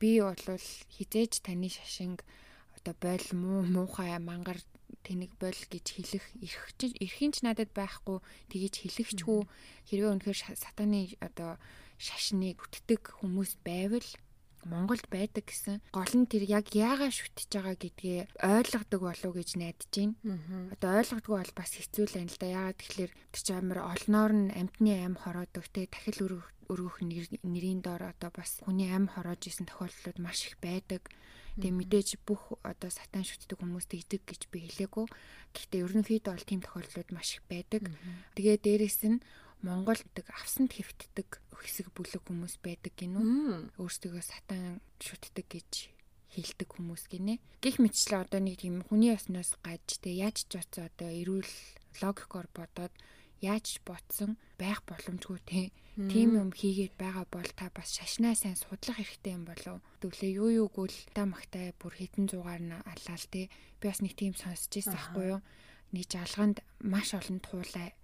[0.00, 0.64] би бол
[0.96, 2.24] хизээж таны шашинг
[2.72, 4.60] одоо бойл муу муухай мангар
[5.06, 6.64] тэнэг бол гэж хэлэх эрх
[7.04, 8.18] эрхийн ч надад байхгүй
[8.50, 9.40] тгийж хэлэхчгүй
[9.88, 11.58] хэрвээ үнэхээр сатаны одоо
[11.98, 14.08] шашныг бүтдэг хүмүүс байвал
[14.66, 19.90] Монголд байдаг гэсэн гол нь тэр яг яагаад шүтэж байгаа гэдгээ ойлгодог болов гэж найдаж
[19.94, 20.18] байна.
[20.74, 22.46] Одоо ойлгодгүй бол бас хэцүү л байна л да.
[22.50, 26.98] Яагаад тэгэхээр тэр ч амар олноор нь амтны ам хороодог те дахил өргөх
[27.46, 31.06] нэрийн доор одоо бас хүний ам хороож исэн тохиолдлууд маш их байдаг.
[31.56, 35.06] Тэгээ мэдээж бүх одоо сатан шүтдэг хүмүүс тэгдэг гэж би хэлээгүй.
[35.56, 37.88] Гэхдээ ерөнхийдөө бол тийм тохиолдлууд маш их байдаг.
[38.36, 39.24] Тэгээ дээрэс нь
[39.64, 40.04] Монголд
[40.36, 43.72] авсанд хэвтдэг хэсэг бүлэг хүмүүс байдаг гинүү.
[43.80, 45.96] Өөрсдөө сатан шүтдэг гэж
[46.36, 47.40] хилдэг хүмүүс гинэ.
[47.64, 51.48] Гэх мэтчлээ одоо нэг тийм хүний ясноос гаж тэ яаж ч оцоо одоо эрүүл
[52.04, 52.92] логикоор бодоод
[53.40, 55.62] яаж ботсон байх боломжгүй те.
[55.96, 59.80] Тийм юм хийгээд байгаа бол та бас шашнаа сайн судлах хэрэгтэй юм болов.
[60.04, 63.48] Төвлөө юу юу гүйл та магтай бүр хитэн зугаар нь алаал те.
[63.80, 65.40] Би бас нэг тийм сонсч ирсэн байхгүй юу?
[65.96, 67.96] Нэг жалганд маш олон туулай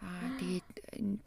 [0.00, 0.68] Аа тэгээд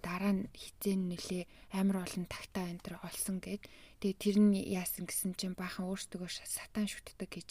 [0.02, 1.44] дараа нь хизээ нөлөө
[1.78, 3.70] амар олон тагтаа энэ төр олсон гэд.
[4.02, 7.50] Тэгээд тэр нь яасан гэсэн чинь баахан өөртөө сатан шүтдэг гэж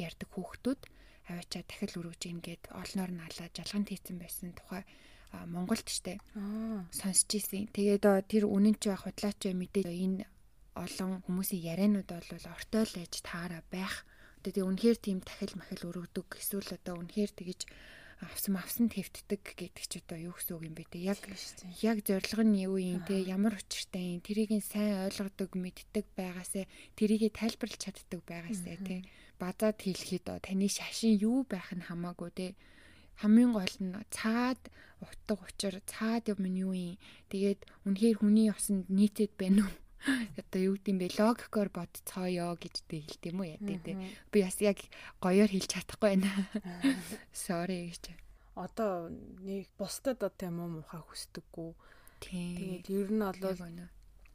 [0.00, 0.80] ярьдаг хүүхдүүд
[1.28, 4.82] аваачаа дахил өргөж ингээд олноор нь алаа жалганд хийцэн байсан тухай
[5.32, 6.20] Монголд штэ.
[6.92, 7.72] Сонсч ийсэн.
[7.72, 10.28] Тэгээд тэр үнэн ч байх худлаач мэдээ энэ
[10.76, 14.04] олон хүмүүсийн яриануд бол ортой л ээж таараа байх.
[14.44, 17.60] Тэгээд үнэхээр тийм дахил махил өргөдөг эсвэл одоо үнэхээр тэгэж
[18.22, 20.98] авсан авсан твтдэг гэдэг ч одоо юу гэсэн үг юм бэ те?
[21.02, 21.18] Яг
[21.82, 23.18] яг зорилго нь юу юм те?
[23.18, 24.22] Ямар учиртай юм?
[24.22, 26.64] Тэрийг нь сайн ойлгодог мэддэг байгаасаа
[26.94, 29.02] тэрийг тайлбарлаж чаддаг байгаасаа те?
[29.42, 32.46] Базаад хэлэхэд таны шашин юу байх нь хамаагүй те
[33.22, 34.60] хамгийн гол нь цаад
[34.98, 36.98] утга учир цаад юм нь юу юм
[37.30, 39.82] тэгээд үнэхээр хүний усанд нийтэд байна уу
[40.40, 43.94] одоо юу гэдэм бэ логикоор бодцооё гэжтэй хэлт юм уу яа тий.
[44.34, 44.78] Би бас яг
[45.22, 46.30] гоёор хэлж чадахгүй байна.
[47.46, 48.18] Sorry гэж.
[48.58, 49.14] Одоо
[49.46, 51.70] нэг бусдад одоо юм уу муухай хүсдэггүй.
[52.18, 53.54] Тэгээд ер нь бол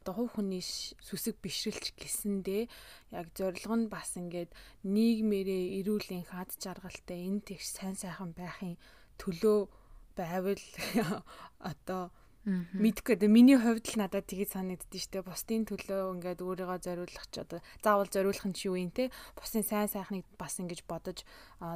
[0.08, 0.64] одоо хувь хүний
[1.04, 2.64] сүсэг бишрэлч гэсэндээ
[3.12, 4.56] яг зорилго нь бас ингээд
[4.88, 8.80] нийгмээрээ эрүүлийн хад жаргалтай энэ тэгш сайн сайхан байхын
[9.20, 9.68] төлөө
[10.16, 10.64] байвал
[11.60, 12.08] одоо
[12.48, 13.28] Мэдгүй дээ.
[13.28, 15.20] Миний хувьд л надад тгийж санагддээ штэ.
[15.20, 19.12] Бусдын төлөө ингээд өөрийгөө зориулах ч одоо заавал зориулах нь ч юу юм те.
[19.36, 21.28] Бусын сайн сайхныг бас ингэж бодож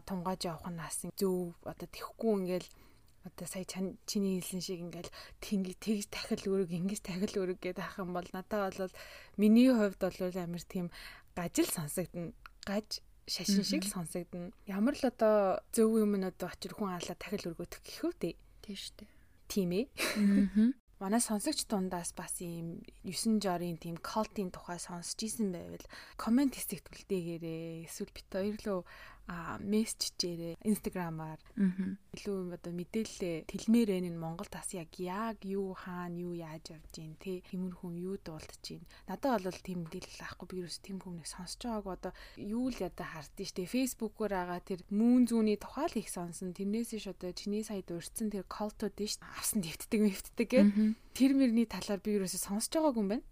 [0.09, 2.68] тунгааж явах нь бас зөв одоо тэхгүй ингээл
[3.24, 3.64] одоо сая
[4.06, 5.10] чиний хэлсэн шиг ингээл
[5.40, 8.94] тэнэг тэгж тахил өрөг ингэж тахил өрөг гэдэг ах юм бол надад бол
[9.38, 10.90] миний хувьд бол амар тийм
[11.34, 12.32] гажил сонсогдно.
[12.66, 14.52] Гаж шашин шиг сонсогдно.
[14.66, 18.34] Ямар л одоо зөв юм нь одоо очир хүн алаа тахил өргөдөх гэх үү.
[18.62, 19.06] Тийм штэ
[19.48, 19.86] тийм ээ.
[21.02, 25.82] Манай сонсогч дундаас бас ийм 9 жорын тийм колтын тухай сонсч исэн байвал
[26.14, 28.80] комент хэсэгт үлдээгээрээ эсвэл бит хоёр лөө
[29.28, 31.40] мессежээрээ инстаграмаар.
[32.12, 37.14] Илүү одоо мэдээлэлээ тэлмээрэн нь Монгол тас яг яг юу хаана юу яаж явж гин
[37.22, 38.82] те хэмэр хүн юу дуулдаж гин.
[39.06, 43.06] Надад бол тийм мэдээлэл авахгүй би юус тийм хүмнийг сонсож байгааг одоо юу л ядаа
[43.06, 43.70] хардсан штэ.
[43.70, 46.52] Фейсбүүкээр байгаа тэр мөн зүүний тухай л их сонсон.
[46.52, 50.60] Тэрнээс ш одоо чиний сая дурдсан тэр колтууд ш авсан дэвтдэг мэвтдэг гэ.
[51.14, 53.24] Тэр мөрний талаар би юусоо сонсож байгаагүй юм байна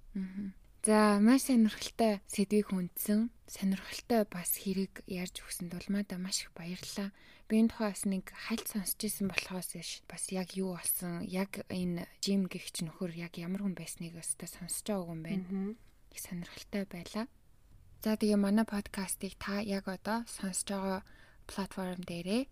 [0.80, 3.28] За маш сонирхолтой сэдвийг хүндсэн.
[3.44, 7.12] Сонирхолтой бас хэрэг ярьж өгсөнд улмаада маш их баярлалаа.
[7.52, 9.76] Би энэ тухай бас нэг хальт сонсч ирсэн болохоос
[10.08, 14.88] бас яг юу болсон, яг энэ жим гихч нөхөр яг ямар хүн байсныг өстө сонсож
[14.88, 15.76] байгаа юм байна.
[16.16, 17.28] Их сонирхолтой байлаа.
[18.00, 21.00] За тэгээ манай подкастыг та яг одоо сонсож байгаа
[21.44, 22.48] платформ дээрээ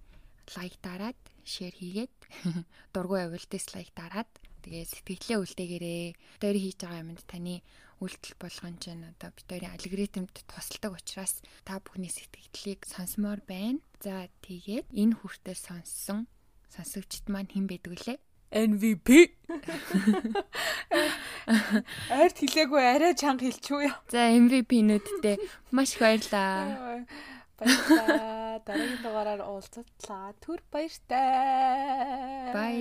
[0.57, 1.16] лайк дараад,
[1.48, 2.15] шеэр хийгээд
[2.93, 4.28] дургүй байвал дислайк дараад
[4.65, 6.07] тэгээ сэтгэлээ үлдээгээрээ.
[6.40, 7.65] Тэр хийж байгаа юмд таны
[7.99, 13.83] үйлдэл болгон чинь одоо бид хоёрын алгоритмд тусалдаг учраас та бүхний сэтгэлдлийг сонсомоор байна.
[13.99, 16.31] За тэгээд энэ хүртэл сонссон
[16.70, 18.19] сонсогчд маань хэн байдаг вүлээ?
[18.49, 19.09] MVP.
[22.09, 24.01] Арт хэлээгүй арай чанга хэлчихв яа.
[24.09, 25.37] За MVP-нүүдтэй
[25.75, 27.05] маш их баярлаа.
[27.61, 28.65] Баярлалаа.
[28.65, 30.33] Дараагийн дугаараар уулзтлаа.
[30.41, 32.55] Түр баяртай.
[32.57, 32.81] Bye.